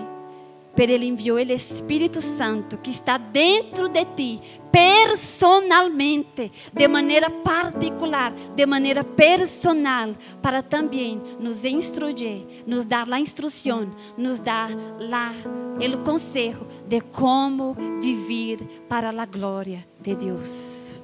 Ele 0.76 1.06
enviou 1.06 1.36
o 1.36 1.40
Espírito 1.40 2.20
Santo 2.20 2.76
que 2.78 2.90
está 2.90 3.16
dentro 3.16 3.88
de 3.88 4.04
ti, 4.04 4.40
personalmente, 4.72 6.50
de 6.72 6.88
maneira 6.88 7.30
particular, 7.30 8.32
de 8.32 8.66
maneira 8.66 9.04
personal, 9.04 10.14
para 10.42 10.62
também 10.62 11.20
nos 11.38 11.64
instruir, 11.64 12.44
nos 12.66 12.84
dar 12.84 13.10
a 13.10 13.20
instrução, 13.20 13.94
nos 14.16 14.40
dar 14.40 14.70
lá 14.98 15.32
o 15.78 15.98
conselho 16.04 16.66
de 16.88 17.00
como 17.00 17.74
viver 18.00 18.58
para 18.88 19.10
a 19.10 19.26
glória 19.26 19.86
de 20.00 20.16
Deus. 20.16 21.00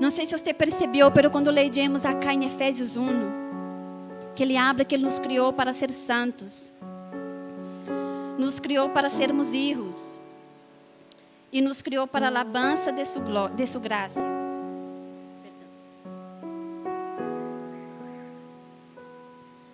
Não 0.00 0.10
sei 0.10 0.26
se 0.26 0.36
você 0.36 0.52
percebeu, 0.52 1.10
mas 1.14 1.26
quando 1.32 1.50
leímos 1.50 2.04
acá 2.04 2.32
em 2.32 2.44
Efésios 2.44 2.96
1, 2.96 3.06
que 4.34 4.42
ele 4.42 4.56
habla 4.56 4.84
que 4.84 4.94
ele 4.94 5.04
nos 5.04 5.18
criou 5.18 5.52
para 5.52 5.72
ser 5.72 5.90
santos 5.90 6.72
nos 8.38 8.58
criou 8.58 8.88
para 8.90 9.10
sermos 9.10 9.50
filhos 9.50 10.18
e 11.52 11.60
nos 11.60 11.80
criou 11.80 12.06
para 12.06 12.26
a 12.26 12.28
alabança 12.28 12.90
de 12.90 13.04
sua, 13.04 13.48
de 13.48 13.66
sua 13.66 13.80
graça. 13.80 14.20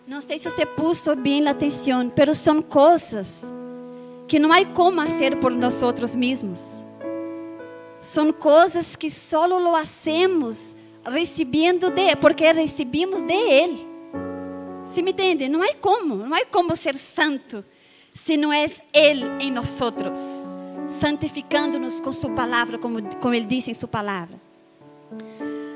Não 0.07 0.21
sei 0.21 0.39
se 0.39 0.51
você 0.51 0.67
puso 0.67 1.17
bem 1.17 1.47
atenção, 1.49 2.13
mas 2.15 2.39
são 2.39 2.61
coisas 2.61 3.51
que 4.29 4.39
não 4.39 4.53
há 4.53 4.65
como 4.65 5.01
fazer 5.01 5.37
por 5.39 5.53
nós 5.53 6.15
mesmos. 6.15 6.85
São 8.01 8.33
coisas 8.33 8.97
que 8.97 9.11
só 9.11 9.47
lo 9.47 9.75
hacemos 9.75 10.77
recebendo 11.05 11.91
de, 11.91 12.15
porque 12.17 12.53
recebemos 12.53 13.23
de 13.23 13.33
Ele. 13.33 13.89
Se 14.85 15.01
me 15.01 15.13
entende? 15.13 15.49
Não 15.49 15.63
há 15.63 15.75
como, 15.75 16.17
não 16.17 16.35
há 16.35 16.45
como 16.45 16.77
ser 16.77 16.97
santo 16.97 17.65
se 18.15 18.37
não 18.37 18.53
é 18.53 18.67
Ele 18.93 19.25
em 19.41 19.51
nós, 19.51 19.81
santificando-nos 20.89 22.01
com 22.01 22.13
Sua 22.13 22.31
palavra, 22.31 22.79
como, 22.79 23.03
como 23.17 23.35
Ele 23.35 23.47
disse 23.47 23.71
em 23.71 23.75
Sua 23.75 23.89
palavra. 23.89 24.41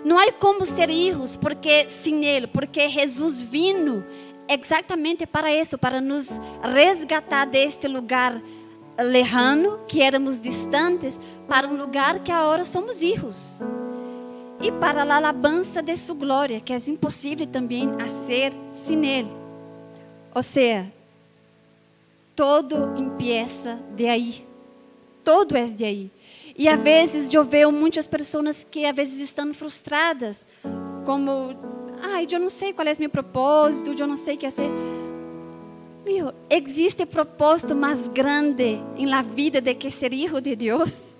Não 0.04 0.18
há 0.18 0.30
como 0.32 0.66
ser 0.66 0.88
filhos 0.88 1.36
porque 1.36 1.88
sem 1.88 2.24
Ele, 2.24 2.46
porque 2.46 2.88
Jesus 2.88 3.40
vino 3.40 4.04
exatamente 4.48 5.26
para 5.26 5.52
isso, 5.54 5.78
para 5.78 6.00
nos 6.00 6.28
resgatar 6.62 7.46
deste 7.46 7.88
lugar 7.88 8.40
lejano, 8.98 9.80
que 9.88 10.02
éramos 10.02 10.38
distantes, 10.38 11.18
para 11.48 11.66
um 11.66 11.76
lugar 11.76 12.20
que 12.20 12.30
agora 12.30 12.64
somos 12.64 12.98
filhos. 12.98 13.62
E 14.60 14.70
para 14.70 15.02
a 15.02 15.16
alabança 15.16 15.82
de 15.82 15.96
sua 15.96 16.14
glória, 16.14 16.60
que 16.60 16.72
é 16.72 16.76
impossível 16.86 17.46
também 17.46 17.90
a 18.00 18.08
ser 18.08 18.52
sem 18.72 19.04
Ele. 19.04 19.30
Ou 20.34 20.42
seja, 20.42 20.92
todo 22.34 22.94
empieza 22.96 23.78
de 23.94 24.06
aí. 24.06 24.46
Todo 25.22 25.56
é 25.56 25.64
de 25.64 25.84
aí. 25.84 26.10
E 26.56 26.68
às 26.68 26.80
vezes 26.80 27.32
eu 27.32 27.44
vejo 27.44 27.70
muitas 27.70 28.06
pessoas 28.06 28.66
que 28.70 28.84
às 28.84 28.94
vezes 28.94 29.20
estão 29.20 29.52
frustradas, 29.54 30.46
como, 31.04 31.56
ai, 32.02 32.26
eu 32.30 32.38
não 32.38 32.50
sei 32.50 32.72
qual 32.72 32.86
é 32.86 32.92
o 32.92 32.96
meu 32.98 33.10
propósito, 33.10 33.94
eu 33.98 34.06
não 34.06 34.16
sei 34.16 34.34
o 34.34 34.38
que 34.38 34.50
fazer. 34.50 34.70
Meu, 36.04 36.34
existe 36.50 37.06
propósito 37.06 37.74
mais 37.74 38.06
grande 38.08 38.78
em 38.96 39.06
la 39.06 39.22
vida 39.22 39.60
de 39.60 39.74
que 39.74 39.90
ser 39.90 40.12
hijo 40.12 40.40
de 40.40 40.54
Deus? 40.54 41.16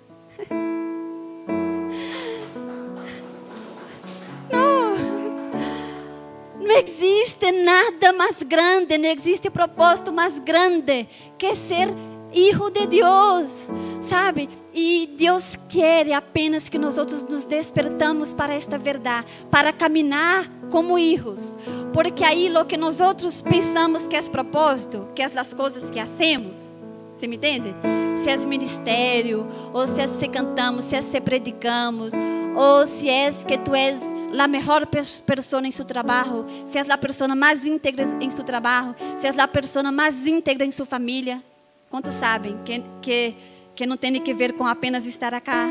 Mais 8.15 8.41
grande, 8.41 8.97
não 8.97 9.09
existe 9.09 9.49
propósito 9.49 10.11
mais 10.11 10.39
grande 10.39 11.07
que 11.37 11.55
ser 11.55 11.89
hijo 12.33 12.69
de 12.69 12.85
Deus, 12.87 13.69
sabe? 14.01 14.49
E 14.73 15.09
Deus 15.17 15.57
quer 15.69 16.11
apenas 16.13 16.67
que 16.67 16.77
nós 16.77 16.97
outros 16.97 17.23
nos 17.23 17.45
despertamos 17.45 18.33
para 18.33 18.53
esta 18.53 18.77
verdade, 18.77 19.27
para 19.49 19.71
caminhar 19.71 20.45
como 20.69 20.99
hijos, 20.99 21.57
porque 21.93 22.23
aí 22.23 22.49
lo 22.49 22.65
que 22.65 22.75
nós 22.75 22.99
outros 22.99 23.41
pensamos 23.41 24.07
que 24.07 24.15
é 24.15 24.21
propósito, 24.23 25.07
que 25.15 25.21
é 25.21 25.25
as 25.25 25.53
coisas 25.53 25.89
que 25.89 25.99
hacemos, 25.99 26.77
você 27.13 27.27
me 27.27 27.37
entende? 27.37 27.73
Se 28.17 28.29
é 28.29 28.37
ministério, 28.37 29.47
ou 29.73 29.87
se 29.87 30.01
é 30.01 30.07
se 30.07 30.27
cantamos, 30.27 30.85
se 30.85 30.95
é 30.97 31.01
se 31.01 31.21
predicamos, 31.21 32.13
ou 32.55 32.87
se 32.87 33.09
é 33.09 33.31
que 33.31 33.57
tu 33.57 33.75
és 33.75 34.01
a 34.37 34.47
melhor 34.47 34.85
pessoa 34.87 35.65
em 35.67 35.71
seu 35.71 35.85
trabalho, 35.85 36.45
se 36.65 36.77
és 36.77 36.89
a 36.89 36.97
pessoa 36.97 37.35
mais 37.35 37.65
íntegra 37.65 38.05
em 38.21 38.29
seu 38.29 38.43
trabalho, 38.43 38.95
se 39.17 39.27
és 39.27 39.37
a 39.37 39.47
pessoa 39.47 39.91
mais 39.91 40.25
íntegra 40.25 40.65
em 40.65 40.71
sua 40.71 40.85
família. 40.85 41.43
Quantos 41.89 42.13
sabem 42.13 42.57
que, 42.63 42.83
que, 43.01 43.35
que 43.75 43.85
não 43.85 43.97
tem 43.97 44.19
que 44.21 44.33
ver 44.33 44.53
com 44.53 44.65
apenas 44.65 45.05
estar 45.05 45.33
acá, 45.33 45.67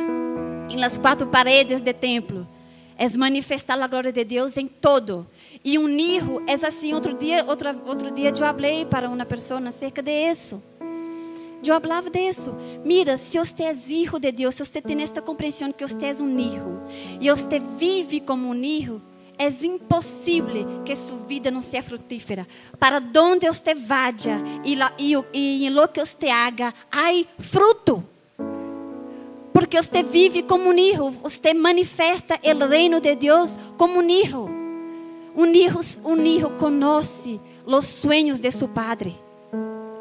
em 0.71 0.77
las 0.79 0.99
quatro 0.99 1.27
paredes 1.27 1.83
do 1.83 1.93
templo? 1.93 2.47
É 2.97 3.09
manifestar 3.17 3.81
a 3.81 3.87
glória 3.89 4.13
de 4.13 4.23
Deus 4.23 4.57
em 4.57 4.69
todo. 4.69 5.27
E 5.65 5.77
um 5.79 5.89
hijo 5.89 6.41
é 6.47 6.55
assim. 6.55 6.95
Outro 6.95 7.13
dia, 7.15 7.45
outro, 7.45 7.69
outro 7.87 8.13
dia 8.13 8.29
eu 8.29 8.37
falei 8.37 8.87
para 8.87 9.09
uma 9.09 9.27
pessoa 9.27 9.61
acerca 9.67 10.01
de 10.01 10.13
isso. 10.13 10.63
Eu 11.67 11.81
falava 11.81 12.11
disso. 12.11 12.55
Mira, 12.85 13.17
se 13.17 13.39
você 13.39 13.65
é 13.65 13.73
hijo 13.73 14.19
de 14.19 14.31
Deus, 14.31 14.55
se 14.55 14.65
você 14.65 14.83
tem 14.83 15.03
esta 15.03 15.23
compreensão 15.23 15.73
que 15.73 15.87
você 15.87 16.07
é 16.07 16.23
um 16.23 16.39
hijo, 16.39 16.81
e 17.21 17.31
você 17.31 17.59
vive 17.79 18.21
como 18.21 18.49
um 18.49 18.55
hijo, 18.55 19.01
é 19.39 19.49
impossível 19.49 20.83
que 20.85 20.95
sua 20.95 21.19
vida 21.19 21.51
não 21.51 21.61
seja 21.61 21.83
frutífera. 21.83 22.47
Para 22.79 23.03
onde 23.21 23.49
você 23.49 23.75
vaya 23.75 24.43
e, 24.65 24.77
em 25.33 25.71
lo 25.71 25.89
que 25.89 26.05
você 26.05 26.29
haga, 26.29 26.73
há 26.91 27.11
fruto. 27.41 28.05
Porque 29.53 29.81
você 29.81 30.03
vive 30.03 30.43
como 30.43 30.71
um 30.71 30.79
hijo, 30.79 31.11
você 31.11 31.55
manifesta 31.55 32.39
o 32.43 32.69
reino 32.69 33.01
de 33.01 33.15
Deus 33.17 33.59
como 33.77 34.01
um 34.01 34.09
hijo. 34.09 34.49
Um 35.37 35.47
hijo, 35.47 35.81
um 36.05 36.59
conhece 36.59 37.41
os 37.67 37.87
sueños 37.87 38.39
de 38.39 38.51
seu 38.53 38.69
padre. 38.69 39.24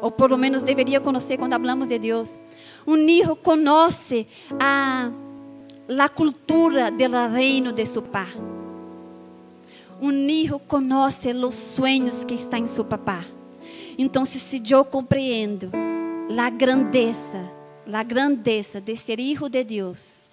Ou 0.04 0.10
por 0.10 0.30
lo 0.30 0.36
menos 0.36 0.62
deveria 0.62 1.00
conhecer 1.00 1.38
quando 1.38 1.52
falamos 1.52 1.88
de 1.88 1.98
Deus. 1.98 2.38
Um 2.86 2.98
hijo 3.08 3.34
conhece 3.34 4.26
a 4.60 5.10
la 5.88 6.10
cultura 6.10 6.90
do 6.90 7.32
reino 7.32 7.72
de 7.72 7.86
seu 7.86 8.02
pai. 8.02 8.28
Um 10.02 10.12
hijo 10.28 10.58
conhece 10.58 11.32
os 11.32 11.54
sonhos 11.54 12.22
que 12.22 12.34
está 12.34 12.58
em 12.58 12.66
seu 12.66 12.84
papá. 12.84 13.24
Então, 13.96 14.26
se 14.26 14.62
eu 14.70 14.84
compreendo 14.84 15.70
a 16.38 16.50
grandeza, 16.50 17.50
a 17.90 18.02
grandeza 18.02 18.82
de 18.82 18.94
ser 18.96 19.18
hijo 19.18 19.48
de 19.48 19.64
Deus, 19.64 20.28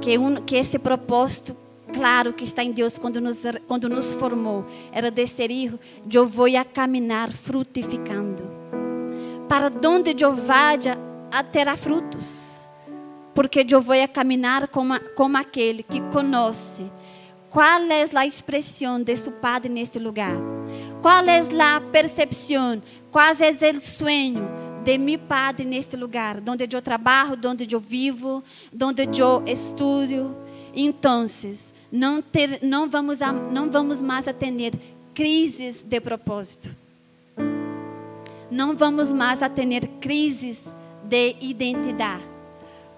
que, 0.00 0.16
um, 0.16 0.36
que 0.36 0.56
esse 0.56 0.78
propósito 0.78 1.54
claro 1.92 2.32
que 2.32 2.44
está 2.44 2.64
em 2.64 2.72
Deus 2.72 2.96
quando 2.96 3.20
nos, 3.20 3.42
quando 3.68 3.86
nos 3.86 4.14
formou 4.14 4.64
era 4.90 5.10
de 5.10 5.26
ser 5.26 5.50
hijo, 5.50 5.78
eu 6.10 6.26
vou 6.26 6.46
a 6.56 6.64
caminhar 6.64 7.30
frutificando. 7.30 8.59
Para 9.50 9.68
onde 9.88 10.14
eu 10.22 10.32
vaya, 10.32 10.96
terá 11.50 11.76
frutos. 11.76 12.68
Porque 13.34 13.66
eu 13.68 13.82
vou 13.82 13.96
caminhar 14.06 14.68
como, 14.68 14.94
como 15.16 15.36
aquele 15.36 15.82
que 15.82 16.00
conhece 16.02 16.88
qual 17.50 17.82
é 17.82 18.04
a 18.14 18.24
expressão 18.24 19.02
de 19.02 19.16
seu 19.16 19.32
Padre 19.32 19.68
nesse 19.68 19.98
lugar. 19.98 20.36
Qual 21.02 21.24
é 21.24 21.40
a 21.40 21.80
percepção, 21.80 22.80
qual 23.10 23.24
é 23.26 23.76
o 23.76 23.80
sonho 23.80 24.48
de 24.84 24.96
meu 24.96 25.18
Padre 25.18 25.66
neste 25.66 25.96
lugar, 25.96 26.40
onde 26.48 26.68
eu 26.72 26.80
trabalho, 26.80 27.36
onde 27.44 27.66
eu 27.74 27.80
vivo, 27.80 28.44
onde 28.80 29.02
eu 29.02 29.42
estudo. 29.48 30.36
Então, 30.72 31.24
não, 31.90 32.22
ter, 32.22 32.60
não, 32.62 32.88
vamos 32.88 33.18
não 33.50 33.68
vamos 33.68 34.00
mais 34.00 34.28
a 34.28 34.32
ter 34.32 34.78
crises 35.12 35.82
de 35.82 36.00
propósito. 36.00 36.70
Não 38.50 38.74
vamos 38.74 39.12
mais 39.12 39.42
a 39.42 39.48
ter 39.48 39.86
crises 40.00 40.74
de 41.04 41.36
identidade, 41.40 42.24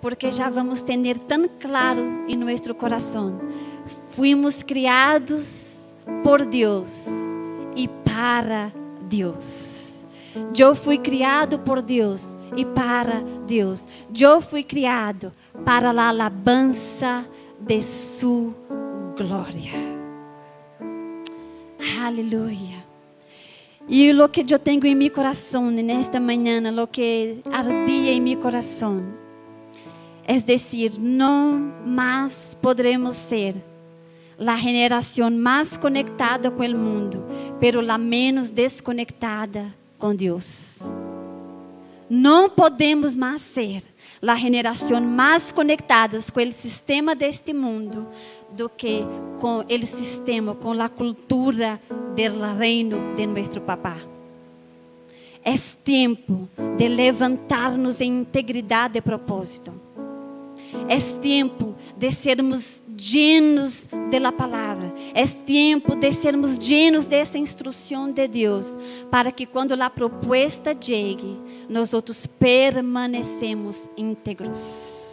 porque 0.01 0.31
já 0.31 0.49
vamos 0.49 0.81
ter 0.81 1.19
tão 1.19 1.49
claro 1.61 2.25
em 2.27 2.37
nosso 2.37 2.75
coração. 2.75 3.39
Fuimos 4.11 4.63
criados 4.63 5.95
por 6.25 6.45
Deus 6.45 7.07
e 7.77 7.89
para 8.05 8.73
Deus. 9.03 10.05
Eu 10.59 10.75
fui 10.75 10.99
criado 10.99 11.59
por 11.59 11.83
Deus 11.83 12.39
e 12.57 12.65
para 12.65 13.21
Deus. 13.47 13.87
Eu 14.19 14.41
fui 14.41 14.63
criado 14.63 15.33
para 15.65 15.91
a 15.91 16.09
alabança 16.09 17.27
de 17.61 17.83
Sua 17.83 18.55
glória. 19.17 19.73
Aleluia. 22.03 22.82
E 23.89 24.13
o 24.13 24.29
que 24.29 24.45
eu 24.49 24.59
tenho 24.59 24.87
em 24.87 24.95
meu 24.95 25.11
coração 25.11 25.71
nesta 25.71 26.21
manhã, 26.21 26.61
o 26.83 26.87
que 26.87 27.39
ardia 27.51 28.13
em 28.13 28.21
meu 28.21 28.39
coração, 28.39 29.03
é 30.25 30.39
dizer, 30.39 30.93
não 30.99 31.73
mais 31.85 32.57
poderemos 32.63 33.17
ser 33.17 33.57
a 34.39 34.57
geração 34.57 35.31
mais 35.31 35.77
conectada 35.77 36.51
com 36.51 36.63
o 36.63 36.79
mundo, 36.79 37.25
pero 37.61 37.81
la 37.81 37.99
menos 37.99 38.51
desconectada 38.51 39.75
com 39.99 40.15
Deus. 40.15 40.81
Não 42.09 42.49
podemos 42.49 43.17
mais 43.17 43.43
ser 43.43 43.83
a 44.27 44.37
geração 44.37 45.01
mais 45.01 45.51
conectada 45.51 46.19
com 46.33 46.41
o 46.41 46.53
sistema 46.53 47.15
deste 47.15 47.53
mundo 47.53 48.07
do 48.57 48.69
que 48.69 49.05
com 49.41 49.59
o 49.59 49.87
sistema, 49.87 50.55
com 50.55 50.73
a 50.81 50.89
cultura 50.89 51.81
do 51.91 52.59
reino 52.59 53.15
de 53.17 53.27
nosso 53.27 53.61
papá. 53.61 53.97
É 55.45 55.55
tempo 55.85 56.49
de 56.79 56.89
levantar-nos 56.89 58.01
em 58.01 58.21
integridade 58.21 58.95
de 58.95 59.01
propósito. 59.01 59.73
É 60.89 60.99
tempo 61.21 61.75
de 61.97 62.13
sermos 62.13 62.83
llenos 62.97 63.89
de 64.11 64.19
la 64.19 64.31
palavra. 64.31 64.93
É 65.15 65.27
tempo 65.27 65.97
de 65.97 66.13
sermos 66.13 66.59
llenos 66.59 67.05
dessa 67.05 67.39
instrução 67.39 68.11
de 68.11 68.29
Deus, 68.29 68.77
para 69.11 69.33
que 69.33 69.47
quando 69.47 69.73
a 69.73 69.91
proposta 69.91 70.77
chegue, 70.79 71.39
nós 71.69 71.93
outros 71.93 72.27
permanecemos 72.27 73.89
íntegros. 73.97 75.12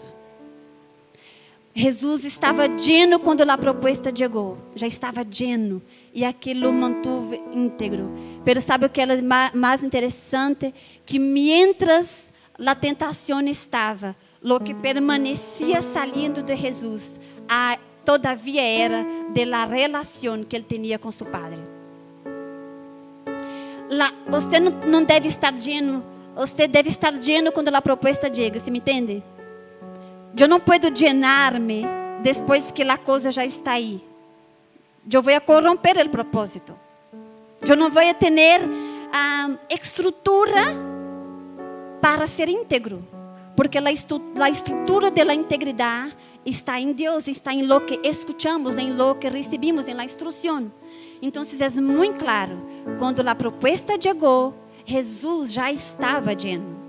Jesus 1.73 2.25
estava 2.25 2.67
lleno 2.67 3.19
quando 3.19 3.41
a 3.41 3.57
proposta 3.57 4.11
chegou, 4.13 4.57
já 4.75 4.87
estava 4.87 5.23
lleno 5.23 5.81
e 6.13 6.25
aquilo 6.25 6.71
mantuve 6.73 7.39
íntegro. 7.53 8.11
Pero 8.43 8.59
sabe 8.59 8.85
o 8.85 8.89
que 8.89 9.01
é 9.01 9.21
mais 9.53 9.83
interessante? 9.83 10.73
Que 11.05 11.19
mientras 11.19 12.33
a 12.57 12.75
tentação 12.75 13.39
estava, 13.41 14.15
lo 14.41 14.59
que 14.59 14.73
permanecia 14.73 15.81
saliendo 15.81 16.41
de 16.41 16.55
Jesus, 16.55 17.19
a, 17.47 17.77
todavia 18.03 18.61
era 18.61 19.05
de 19.33 19.45
la 19.45 19.65
relação 19.65 20.43
que 20.43 20.55
ele 20.55 20.65
tinha 20.67 20.97
com 20.97 21.11
seu 21.11 21.27
padre. 21.27 21.59
La, 23.89 24.11
você 24.27 24.59
não 24.59 25.03
deve 25.03 25.27
estar 25.27 25.53
lleno, 25.53 26.03
você 26.35 26.67
deve 26.67 26.89
estar 26.89 27.13
lleno 27.13 27.51
quando 27.51 27.69
a 27.69 27.81
proposta 27.81 28.33
chega, 28.33 28.59
se 28.59 28.71
me 28.71 28.79
entende? 28.79 29.23
Eu 30.37 30.47
não 30.47 30.59
posso 30.59 30.89
llenar-me 30.95 31.85
depois 32.21 32.71
que 32.71 32.83
a 32.83 32.97
coisa 32.97 33.31
já 33.31 33.45
está 33.45 33.73
aí. 33.73 34.03
Eu 35.11 35.21
vou 35.21 35.41
corromper 35.41 36.05
o 36.05 36.09
propósito. 36.09 36.77
Eu 37.67 37.75
não 37.75 37.89
vou 37.89 38.03
ter 38.13 38.61
a 39.11 39.49
estrutura 39.69 40.75
para 42.01 42.27
ser 42.27 42.47
íntegro 42.49 43.05
porque 43.59 43.77
a 43.77 44.49
estrutura 44.49 45.11
da 45.11 45.33
integridade 45.33 46.15
está 46.45 46.79
em 46.79 46.93
Deus, 46.93 47.27
está 47.27 47.53
em 47.53 47.63
lo 47.63 47.81
que 47.81 47.99
escuchamos, 48.05 48.77
em 48.77 48.93
lo 48.93 49.15
que 49.15 49.27
recebimos, 49.27 49.85
em 49.89 49.93
la 49.93 50.05
instrução. 50.05 50.71
Então, 51.21 51.43
é 51.43 51.81
muito 51.81 52.19
claro, 52.19 52.57
quando 52.97 53.19
a 53.19 53.35
proposta 53.35 53.99
chegou, 54.01 54.55
Jesus 54.85 55.51
já 55.51 55.69
estava 55.73 56.31
lleno. 56.31 56.79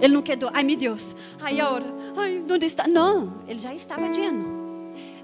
Ele 0.00 0.14
não 0.14 0.22
quedou, 0.22 0.50
ai 0.52 0.62
meu 0.62 0.76
Deus, 0.76 1.14
ai 1.40 1.60
agora, 1.60 1.86
ai, 2.16 2.42
onde 2.50 2.66
está? 2.66 2.86
Não, 2.86 3.40
ele 3.46 3.58
já 3.58 3.74
estava 3.74 4.08
lleno. 4.08 4.54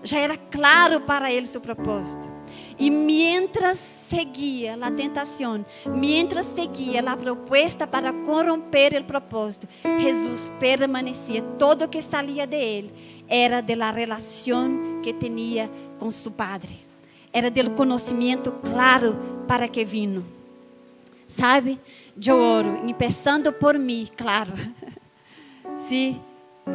Já 0.03 0.19
era 0.19 0.37
claro 0.37 1.01
para 1.03 1.31
ele 1.31 1.47
seu 1.47 1.61
propósito. 1.61 2.31
E 2.79 2.89
mientras 2.89 3.77
seguia 3.77 4.79
a 4.81 4.91
tentação, 4.91 5.65
mientras 5.87 6.47
seguia 6.47 7.03
a 7.03 7.17
proposta 7.17 7.87
para 7.87 8.11
corromper 8.11 8.99
o 8.99 9.05
propósito, 9.05 9.69
Jesus 9.99 10.51
permanecia. 10.59 11.43
Todo 11.59 11.89
que 11.89 12.01
saía 12.01 12.47
de 12.47 12.57
ele 12.57 12.95
era 13.29 13.61
de 13.61 13.77
la 13.77 13.91
relação 13.91 15.01
que 15.03 15.13
tinha 15.13 15.71
com 15.99 16.11
seu 16.11 16.33
Padre. 16.33 16.89
Era 17.31 17.51
do 17.51 17.71
conhecimento 17.73 18.51
claro 18.63 19.17
para 19.47 19.69
que 19.69 19.85
vino. 19.85 20.40
Sabe? 21.31 21.79
Eu 22.27 22.37
oro, 22.37 22.81
começando 22.81 23.53
por 23.53 23.79
mim, 23.79 24.09
claro. 24.17 24.53
Sim. 25.79 26.21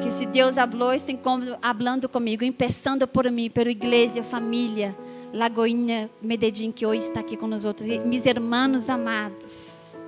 Que 0.01 0.09
se 0.09 0.25
Deus 0.25 0.55
falou, 0.55 0.93
está 0.93 1.13
falando 1.61 2.09
comigo, 2.09 2.43
começando 2.57 3.07
por 3.07 3.29
mim, 3.29 3.49
pela 3.49 3.69
igreja, 3.69 4.23
família 4.23 4.95
Lagoinha 5.33 6.09
Medellín, 6.21 6.71
que 6.71 6.85
hoje 6.85 7.01
está 7.01 7.19
aqui 7.19 7.37
outros, 7.65 7.87
meus 8.05 8.25
irmãos 8.25 8.89
amados, 8.89 10.01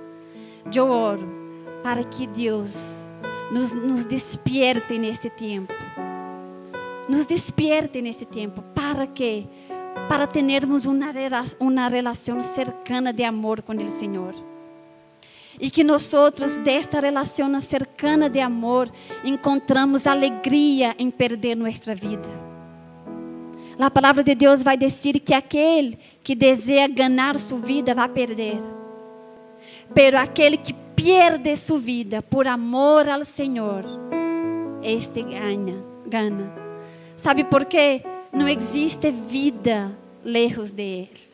eu 0.78 0.88
oro 0.88 1.28
para 1.82 2.02
que 2.02 2.26
Deus 2.26 3.18
nos, 3.52 3.70
nos 3.72 4.06
despierte 4.06 4.98
nesse 4.98 5.28
tempo. 5.28 5.74
Nos 7.08 7.26
despierte 7.26 8.00
nesse 8.02 8.24
tempo. 8.24 8.62
Para 8.74 9.06
que? 9.06 9.46
Para 10.06 10.26
termos 10.26 10.84
uma, 10.84 11.06
uma 11.58 11.88
relação 11.88 12.42
cercana 12.42 13.12
de 13.12 13.24
amor 13.24 13.62
com 13.62 13.72
o 13.72 13.88
Senhor. 13.88 14.34
E 15.58 15.70
que 15.70 15.82
nós, 15.82 16.12
desta 16.62 17.00
relação 17.00 17.60
cercana 17.60 18.28
de 18.28 18.40
amor, 18.40 18.90
encontramos 19.24 20.06
alegria 20.06 20.94
em 20.98 21.10
perder 21.10 21.56
nossa 21.56 21.94
vida 21.94 22.48
a 23.86 23.90
palavra 23.90 24.24
de 24.24 24.34
Deus 24.34 24.62
vai 24.62 24.76
dizer 24.76 25.20
que 25.20 25.32
aquele 25.32 25.98
que 26.22 26.34
deseja 26.34 26.88
ganhar 26.88 27.38
sua 27.38 27.58
vida 27.58 27.94
vai 27.94 28.08
perder. 28.08 28.58
Pero 29.94 30.18
aquele 30.18 30.56
que 30.56 30.72
perde 30.96 31.54
sua 31.56 31.78
vida 31.78 32.20
por 32.20 32.48
amor 32.48 33.08
ao 33.08 33.24
Senhor, 33.24 33.84
este 34.82 35.22
ganha, 35.22 35.76
ganha. 36.06 36.52
Sabe 37.16 37.44
por 37.44 37.64
quê? 37.64 38.02
Não 38.38 38.46
existe 38.46 39.10
vida 39.10 39.90
lejos 40.24 40.70
de 40.72 40.82
Ele. 40.82 41.28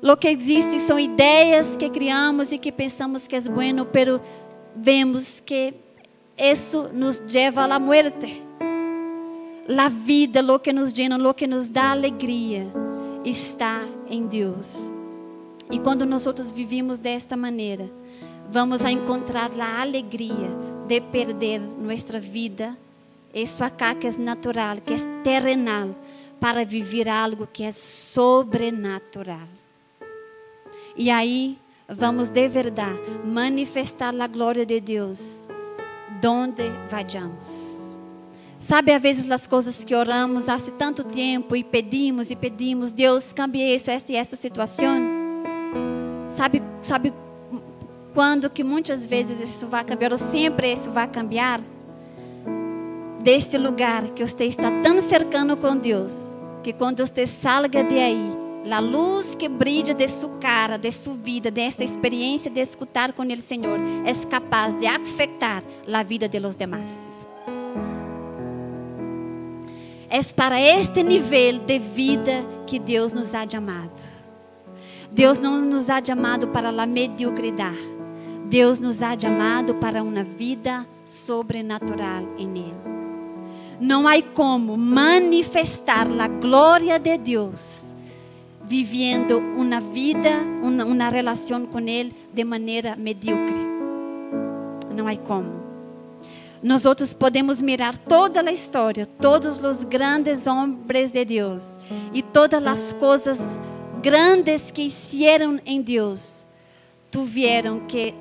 Lo 0.00 0.16
que 0.16 0.28
existe 0.28 0.78
são 0.78 0.98
ideias 0.98 1.76
que 1.76 1.90
criamos 1.90 2.52
e 2.52 2.58
que 2.58 2.70
pensamos 2.70 3.26
que 3.26 3.34
é 3.34 3.40
bueno, 3.40 3.84
pero 3.84 4.20
vemos 4.76 5.40
que 5.40 5.74
isso 6.38 6.88
nos 6.92 7.18
leva 7.18 7.64
à 7.64 7.78
morte 7.80 8.42
a 9.76 9.88
vida, 9.88 10.40
lo 10.40 10.60
que 10.60 10.72
nos 10.72 10.92
llena, 10.92 11.18
lo 11.18 11.34
que 11.34 11.46
nos 11.46 11.68
dá 11.68 11.90
alegria, 11.90 12.66
está 13.24 13.86
em 14.08 14.26
Deus. 14.26 14.90
E 15.70 15.78
quando 15.78 16.06
nós 16.06 16.24
vivimos 16.52 16.98
desta 16.98 17.36
maneira, 17.36 17.90
vamos 18.50 18.84
a 18.84 18.90
encontrar 18.90 19.50
a 19.58 19.80
alegria 19.80 20.48
de 20.86 21.00
perder 21.00 21.60
nossa 21.60 22.20
vida, 22.20 22.76
isso 23.34 23.62
acá 23.62 23.94
que 23.94 24.06
é 24.06 24.10
natural, 24.18 24.78
que 24.84 24.94
é 24.94 24.96
terrenal, 25.22 25.90
para 26.40 26.64
viver 26.64 27.08
algo 27.08 27.46
que 27.46 27.62
é 27.62 27.72
sobrenatural. 27.72 29.48
E 30.96 31.10
aí 31.10 31.58
vamos 31.88 32.30
de 32.30 32.48
verdade 32.48 32.98
manifestar 33.24 34.14
a 34.18 34.26
glória 34.26 34.64
de 34.64 34.80
Deus, 34.80 35.46
donde 36.20 36.62
vayamos. 36.90 37.96
Sabe, 38.58 38.92
às 38.92 39.00
vezes 39.00 39.30
as 39.30 39.46
coisas 39.46 39.84
que 39.84 39.94
oramos 39.94 40.48
há 40.48 40.58
tanto 40.58 41.02
tempo 41.02 41.56
e 41.56 41.64
pedimos 41.64 42.30
e 42.30 42.36
pedimos, 42.36 42.92
Deus 42.92 43.32
cambie 43.32 43.74
isso, 43.74 43.90
essa 43.90 44.12
e 44.12 44.16
essa 44.16 44.36
situação. 44.36 45.00
Sabe, 46.28 46.62
sabe 46.80 47.12
quando 48.12 48.50
que 48.50 48.62
muitas 48.62 49.06
vezes 49.06 49.40
isso 49.40 49.66
vai 49.66 49.82
cambiar, 49.82 50.12
ou 50.12 50.18
sempre 50.18 50.72
isso 50.72 50.90
vai 50.90 51.08
cambiar? 51.08 51.60
Deste 53.22 53.58
lugar 53.58 54.10
que 54.10 54.26
você 54.26 54.44
está 54.46 54.70
tão 54.82 55.00
cercano 55.02 55.54
com 55.54 55.76
Deus, 55.76 56.40
que 56.62 56.72
quando 56.72 57.06
você 57.06 57.26
salga 57.26 57.84
de 57.84 57.98
aí, 57.98 58.30
a 58.70 58.78
luz 58.78 59.34
que 59.34 59.46
brilha 59.46 59.92
de 59.92 60.08
sua 60.08 60.30
cara, 60.40 60.78
de 60.78 60.90
sua 60.90 61.14
vida, 61.14 61.50
desta 61.50 61.84
experiência 61.84 62.50
de 62.50 62.60
escutar 62.60 63.12
com 63.12 63.22
Ele, 63.22 63.42
Senhor, 63.42 63.78
é 64.06 64.14
capaz 64.26 64.74
de 64.78 64.86
afetar 64.86 65.62
a 65.92 66.02
vida 66.02 66.28
de 66.28 66.40
los 66.40 66.56
demás. 66.56 67.20
É 70.08 70.20
para 70.34 70.58
este 70.58 71.02
nível 71.02 71.58
de 71.60 71.78
vida 71.78 72.42
que 72.66 72.78
Deus 72.78 73.12
nos 73.12 73.34
ha 73.34 73.46
chamado. 73.46 74.02
Deus 75.12 75.38
não 75.38 75.60
nos 75.60 75.90
ha 75.90 76.02
chamado 76.02 76.48
para 76.48 76.70
a 76.70 76.86
mediocridade. 76.86 77.78
Deus 78.46 78.80
nos 78.80 79.02
ha 79.02 79.16
chamado 79.18 79.74
para 79.74 80.02
uma 80.02 80.24
vida 80.24 80.86
sobrenatural 81.04 82.24
em 82.38 82.58
Ele. 82.58 82.99
Não 83.80 84.06
há 84.06 84.20
como 84.22 84.76
manifestar 84.76 86.06
a 86.20 86.28
glória 86.28 86.98
de 86.98 87.16
Deus 87.16 87.90
vivendo 88.70 89.38
uma 89.38 89.80
vida, 89.80 90.30
uma, 90.62 90.84
uma 90.84 91.08
relação 91.08 91.66
com 91.66 91.80
Ele 91.80 92.14
de 92.32 92.44
maneira 92.44 92.94
medíocre. 92.94 93.58
Não 94.94 95.08
há 95.08 95.16
como. 95.16 95.60
Nós 96.62 96.84
outros 96.84 97.12
podemos 97.12 97.60
mirar 97.60 97.98
toda 97.98 98.42
a 98.42 98.52
história, 98.52 99.06
todos 99.06 99.58
os 99.64 99.82
grandes 99.82 100.46
homens 100.46 101.10
de 101.10 101.24
Deus 101.24 101.80
e 102.14 102.22
todas 102.22 102.64
as 102.64 102.92
coisas 102.92 103.40
grandes 104.00 104.70
que 104.70 104.82
hicieron 104.82 105.58
em 105.66 105.82
Deus, 105.82 106.46
tuvieron 107.10 107.80
que 107.88 108.14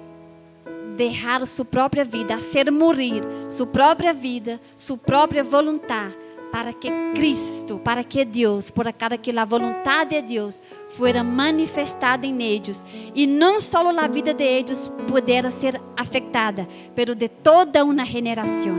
deixar 0.99 1.47
sua 1.47 1.63
própria 1.63 2.03
vida, 2.03 2.35
hacer 2.35 2.69
morrer 2.69 3.21
sua 3.49 3.65
própria 3.65 4.13
vida, 4.13 4.59
sua 4.75 4.97
própria 4.97 5.45
vontade 5.45 6.17
para 6.51 6.73
que 6.73 6.89
Cristo, 7.13 7.79
para 7.79 8.03
que 8.03 8.25
Deus, 8.25 8.69
por 8.69 8.91
cada 8.91 9.17
que 9.17 9.31
a 9.31 9.45
vontade 9.45 10.21
de 10.21 10.33
Deus 10.33 10.61
fuera 10.89 11.23
manifestada 11.23 12.25
em 12.25 12.41
eles 12.41 12.85
e 13.15 13.25
não 13.25 13.61
só 13.61 13.87
a 13.87 14.07
vida 14.07 14.33
de 14.33 14.43
eles 14.43 14.91
pudera 15.07 15.49
ser 15.49 15.79
afetada, 15.95 16.67
pero 16.95 17.15
de 17.15 17.29
toda 17.29 17.85
uma 17.85 18.03
geração. 18.03 18.75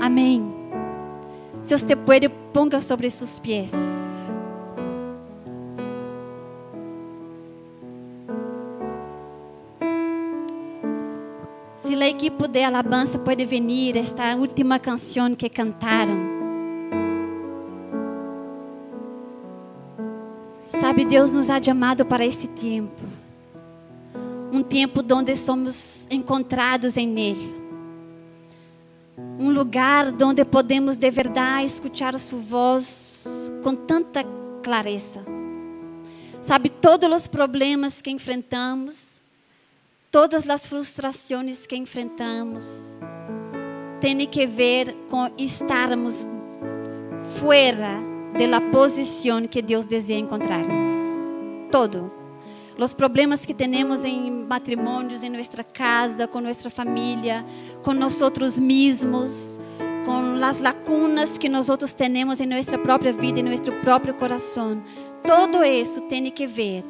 Amém. 0.00 0.42
Se 1.62 1.78
você 1.78 1.94
pode, 1.94 2.28
ponga 2.52 2.80
sobre 2.80 3.08
seus 3.10 3.38
pés. 3.38 4.19
A 12.10 12.12
equipe 12.12 12.48
de 12.48 12.64
alabança 12.64 13.20
pode 13.20 13.44
vir, 13.44 13.96
esta 13.96 14.34
última 14.34 14.80
canção 14.80 15.32
que 15.32 15.48
cantaram. 15.48 16.18
Sabe, 20.68 21.04
Deus 21.04 21.32
nos 21.32 21.48
ha 21.48 21.62
chamado 21.62 22.04
para 22.04 22.26
este 22.26 22.48
tempo. 22.48 23.00
Um 24.52 24.60
tempo 24.60 25.04
onde 25.14 25.36
somos 25.36 26.04
encontrados 26.10 26.96
em 26.96 27.16
Ele. 27.16 27.60
Um 29.38 29.52
lugar 29.52 30.12
onde 30.20 30.44
podemos 30.44 30.96
de 30.96 31.10
verdade 31.12 31.66
escutar 31.66 32.18
Sua 32.18 32.40
voz 32.40 33.52
com 33.62 33.72
tanta 33.72 34.24
clareza. 34.64 35.24
Sabe, 36.42 36.70
todos 36.70 37.08
os 37.12 37.28
problemas 37.28 38.02
que 38.02 38.10
enfrentamos, 38.10 39.09
todas 40.10 40.48
as 40.48 40.66
frustrações 40.66 41.66
que 41.66 41.76
enfrentamos 41.76 42.98
têm 44.00 44.26
que 44.26 44.46
ver 44.46 44.94
com 45.08 45.30
estarmos 45.38 46.28
fora 47.38 48.00
da 48.32 48.60
posição 48.60 49.46
que 49.46 49.62
Deus 49.62 49.86
deseja 49.86 50.18
encontrarmos. 50.18 50.86
Todo. 51.70 52.10
Os 52.78 52.94
problemas 52.94 53.44
que 53.44 53.52
temos 53.52 54.04
em 54.04 54.30
matrimônios, 54.30 55.22
em 55.22 55.28
nossa 55.28 55.62
casa, 55.62 56.26
com 56.26 56.40
nossa 56.40 56.70
família, 56.70 57.44
com 57.82 57.92
nós 57.92 58.18
mesmos, 58.58 59.60
com 60.06 60.42
as 60.42 60.58
lacunas 60.58 61.36
que 61.36 61.48
nós 61.48 61.68
temos 61.94 62.40
em 62.40 62.46
nossa 62.46 62.78
própria 62.78 63.12
vida, 63.12 63.40
em 63.40 63.42
nosso 63.42 63.70
próprio 63.82 64.14
coração. 64.14 64.82
Todo 65.22 65.62
isso 65.62 66.00
tem 66.02 66.30
que 66.30 66.46
ver 66.46 66.82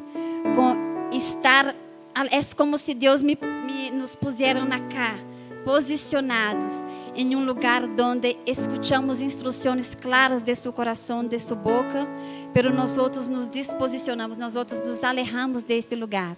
com 0.55 1.11
estar 1.13 1.75
é 2.15 2.55
como 2.55 2.77
se 2.79 2.95
Deus 2.95 3.23
me, 3.23 3.39
me 3.67 3.91
nos 3.91 4.15
puseram 4.15 4.65
na 4.65 4.81
cá, 4.81 5.19
posicionados 5.65 6.87
em 7.15 7.37
um 7.37 7.45
lugar 7.45 7.83
onde 7.85 8.37
escutamos 8.47 9.21
instruções 9.21 9.95
claras 9.95 10.43
de 10.43 10.55
seu 10.55 10.73
coração, 10.73 11.25
de 11.25 11.39
sua 11.39 11.57
boca, 11.57 12.09
pero 12.53 12.73
nós 12.73 12.97
outros 12.97 13.29
nos 13.29 13.51
disposicionamos, 13.51 14.39
nós 14.39 14.57
outros 14.57 14.87
nos 14.87 15.03
alejamos 15.05 15.63
deste 15.63 15.95
lugar. 15.95 16.37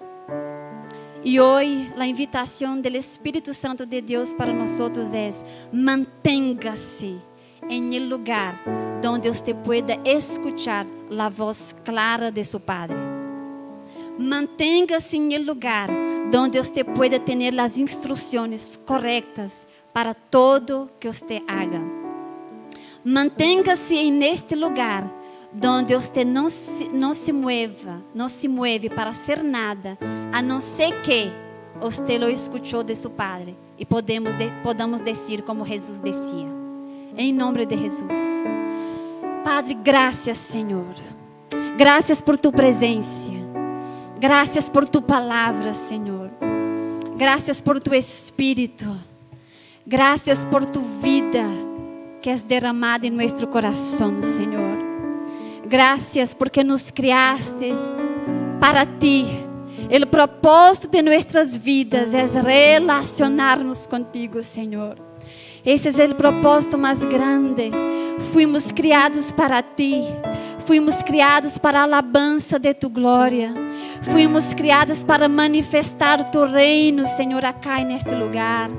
E 1.24 1.40
hoje, 1.40 1.92
a 1.96 2.06
invitação 2.06 2.80
do 2.80 2.88
Espírito 2.88 3.54
Santo 3.54 3.86
de 3.86 4.00
Deus 4.00 4.34
para 4.34 4.52
nós 4.52 4.80
outros 4.80 5.14
é: 5.14 5.30
mantenha-se 5.72 7.16
em 7.68 8.00
um 8.00 8.08
lugar 8.08 8.60
onde 9.06 9.28
você 9.28 9.54
pueda 9.54 9.98
escutar 10.04 10.84
a 11.16 11.28
voz 11.28 11.74
clara 11.84 12.30
de 12.30 12.44
seu 12.44 12.58
Padre. 12.58 13.11
Mantenha-se 14.18 15.16
em 15.16 15.38
lugar 15.38 15.88
onde 16.34 16.58
você 16.58 16.84
pueda 16.84 17.18
ter 17.18 17.60
as 17.60 17.78
instruções 17.78 18.78
corretas 18.86 19.66
para 19.92 20.14
todo 20.14 20.90
que 20.98 21.08
você 21.08 21.42
haga. 21.46 21.80
Mantenha-se 23.04 23.98
en 23.98 24.22
este 24.22 24.54
lugar 24.54 25.10
onde 25.64 25.94
você 25.94 26.24
não 26.24 26.48
se, 26.48 26.88
não 26.88 27.12
se 27.12 27.32
mueva, 27.32 28.02
não 28.14 28.28
se 28.28 28.48
mueve 28.48 28.88
para 28.88 29.10
hacer 29.10 29.42
nada, 29.42 29.98
a 30.32 30.40
não 30.40 30.60
ser 30.60 31.02
que 31.02 31.30
você 31.80 32.16
lo 32.16 32.28
escuchou 32.28 32.82
de 32.82 32.94
seu 32.94 33.10
Padre 33.10 33.56
e 33.78 33.84
podemos 33.84 34.32
de, 34.34 34.50
podamos 34.62 35.02
dizer 35.02 35.42
como 35.42 35.66
Jesus 35.66 36.00
dizia. 36.00 36.48
Em 37.16 37.32
nome 37.32 37.66
de 37.66 37.76
Jesus. 37.76 38.44
Padre, 39.44 39.74
graças, 39.74 40.36
Senhor. 40.36 40.94
Graças 41.76 42.22
por 42.22 42.38
tu 42.38 42.52
presença. 42.52 43.41
Graças 44.22 44.68
por 44.68 44.88
tu 44.88 45.02
palavra, 45.02 45.74
Senhor. 45.74 46.30
Graças 47.16 47.60
por 47.60 47.80
tu 47.80 47.92
espírito. 47.92 48.86
Graças 49.84 50.44
por 50.44 50.64
tu 50.64 50.80
vida 50.80 51.42
que 52.20 52.30
és 52.30 52.44
derramada 52.44 53.04
em 53.04 53.10
nosso 53.10 53.44
coração, 53.48 54.20
Senhor. 54.20 54.78
Graças 55.66 56.34
porque 56.34 56.62
nos 56.62 56.92
criaste 56.92 57.72
para 58.60 58.86
ti. 58.86 59.26
O 59.90 60.06
propósito 60.06 60.92
de 60.92 61.02
nossas 61.02 61.56
vidas 61.56 62.14
é 62.14 62.24
relacionar-nos 62.24 63.88
contigo, 63.88 64.40
Senhor. 64.40 64.98
Esse 65.66 66.00
é 66.00 66.06
o 66.06 66.14
propósito 66.14 66.78
mais 66.78 67.00
grande. 67.00 67.72
Fuimos 68.32 68.70
criados 68.70 69.32
para 69.32 69.60
ti. 69.62 70.00
Fuimos 70.64 71.02
criados 71.02 71.58
para 71.58 71.80
a 71.80 71.82
alabança 71.82 72.56
de 72.56 72.72
tu 72.72 72.88
glória. 72.88 73.52
Fuimos 74.10 74.52
criados 74.52 75.04
para 75.04 75.28
manifestar 75.28 76.20
o 76.20 76.24
teu 76.24 76.46
reino, 76.46 77.06
Senhor, 77.06 77.44
acá 77.44 77.78
neste 77.84 78.14
lugar. 78.14 78.70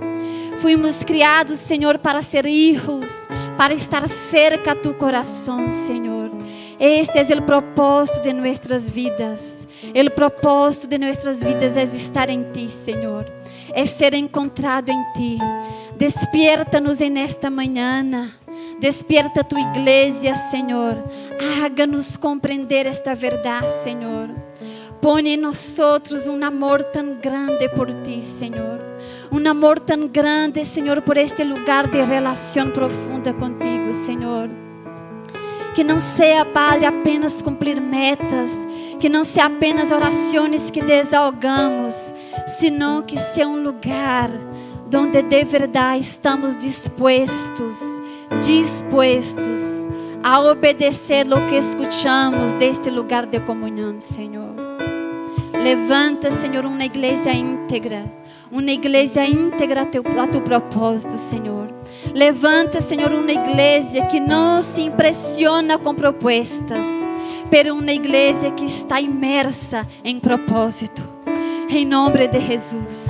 Fuimos 0.59 1.03
criados, 1.03 1.59
Senhor, 1.59 1.97
para 1.97 2.21
ser 2.21 2.45
hijos, 2.45 3.28
para 3.57 3.74
estar 3.74 4.07
cerca 4.07 4.71
a 4.71 4.76
tu 4.76 4.93
coração, 4.93 5.71
Senhor. 5.71 6.32
Este 6.80 7.19
é 7.19 7.38
o 7.38 7.41
propósito 7.41 8.21
de 8.21 8.34
nossas 8.34 8.89
vidas. 8.89 9.67
O 9.93 10.11
propósito 10.11 10.88
de 10.88 10.97
nossas 10.97 11.43
vidas 11.43 11.78
é 11.78 11.84
estar 11.84 12.30
em 12.30 12.43
ti, 12.51 12.69
Senhor. 12.69 13.26
É 13.74 13.86
ser 13.86 14.13
encontrado 14.13 14.89
em 14.89 15.03
ti. 15.13 15.38
Despierta-nos 15.97 16.99
em 16.99 17.19
esta 17.19 17.49
manhã. 17.49 18.30
Despierta 18.80 19.43
tu 19.43 19.57
igreja, 19.57 20.36
Senhor. 20.36 20.97
Haga-nos 21.63 22.17
compreender 22.17 22.86
esta 22.86 23.15
verdade, 23.15 23.71
Senhor. 23.84 24.42
Põe 25.04 25.34
em 25.34 25.36
nós 25.36 25.78
um 26.30 26.45
amor 26.45 26.82
tão 26.82 27.16
grande 27.16 27.68
por 27.76 27.93
ti, 27.93 28.22
Senhor. 28.22 28.80
Um 29.30 29.45
amor 29.49 29.78
tão 29.78 30.08
grande, 30.08 30.64
Senhor, 30.64 31.01
por 31.01 31.18
este 31.18 31.43
lugar 31.43 31.89
de 31.89 32.01
relação 32.06 32.72
profunda 32.72 33.34
contigo, 33.34 33.91
Senhor. 33.91 34.49
Que 35.76 35.84
não 35.84 35.99
seja, 35.99 36.45
Padre, 36.45 36.86
apenas 36.86 37.41
cumprir 37.41 37.82
metas, 37.82 38.66
que 38.97 39.10
não 39.10 39.26
seja 39.26 39.47
apenas 39.47 39.91
orações 39.91 40.72
que 40.72 40.82
desahogamos, 40.82 42.14
senão 42.47 43.01
que 43.01 43.18
seja 43.18 43.45
um 43.45 43.62
lugar 43.62 44.32
onde 44.95 45.22
de 45.22 45.43
verdade 45.43 45.99
estamos 45.99 46.56
dispostos, 46.56 47.82
dispostos 48.41 49.89
a 50.24 50.39
obedecer 50.39 51.28
o 51.28 51.49
que 51.49 51.56
escutamos 51.56 52.54
deste 52.54 52.89
lugar 52.89 53.26
de 53.26 53.41
comunhão, 53.41 53.99
Senhor. 53.99 54.53
Levanta, 55.64 56.30
Senhor, 56.30 56.66
uma 56.66 56.84
igreja 56.84 57.32
íntegra, 57.32 58.03
uma 58.51 58.70
igreja 58.70 59.26
íntegra 59.26 59.84
a 59.84 59.86
teu, 59.86 60.03
a 60.22 60.28
teu 60.28 60.41
propósito, 60.41 61.18
Senhor. 61.18 61.74
Levanta, 62.14 62.82
Senhor, 62.82 63.14
uma 63.14 63.32
igreja 63.32 64.05
que 64.07 64.20
não 64.20 64.61
se 64.61 64.82
impressiona 64.82 65.78
com 65.78 65.95
propostas, 65.95 66.86
pero 67.49 67.76
uma 67.76 67.93
igreja 67.93 68.51
que 68.51 68.66
está 68.66 68.99
imersa 68.99 69.88
em 70.03 70.20
propósito. 70.20 71.01
Em 71.70 71.86
nome 71.86 72.28
de 72.28 72.41
Jesus. 72.41 73.07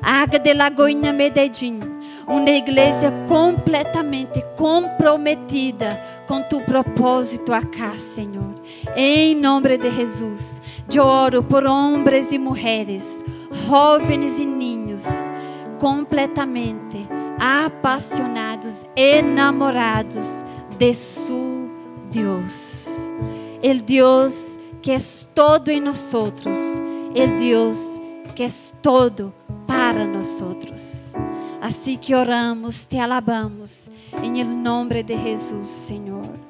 Haga 0.00 0.38
de 0.38 0.54
Lagoinha 0.54 1.12
Medellín 1.12 1.80
uma 2.26 2.50
igreja 2.50 3.12
completamente 3.26 4.44
comprometida 4.56 6.00
com 6.26 6.40
tu 6.42 6.60
propósito 6.62 7.52
acá, 7.52 7.98
Senhor. 7.98 8.55
Em 8.98 9.34
nome 9.34 9.76
de 9.76 9.90
Jesus, 9.90 10.62
eu 10.90 11.04
oro 11.04 11.42
por 11.42 11.66
homens 11.66 12.32
e 12.32 12.38
mulheres, 12.38 13.22
jovens 13.68 14.40
e 14.40 14.46
ninhos, 14.46 15.04
completamente 15.78 17.06
apaixonados, 17.38 18.86
enamorados 18.96 20.42
de 20.78 20.94
su 20.94 21.68
Deus. 22.10 23.12
El 23.62 23.82
Deus 23.82 24.58
que 24.80 24.92
é 24.92 24.98
todo 25.34 25.68
em 25.68 25.82
nós, 25.82 26.10
el 27.14 27.36
Deus 27.36 28.00
que 28.34 28.44
é 28.44 28.48
todo 28.80 29.30
para 29.66 30.06
nós. 30.06 31.12
Assim 31.60 31.98
que 31.98 32.14
oramos, 32.14 32.86
te 32.86 32.98
alabamos, 32.98 33.90
em 34.22 34.42
nome 34.42 35.02
de 35.02 35.18
Jesus, 35.18 35.68
Senhor. 35.68 36.45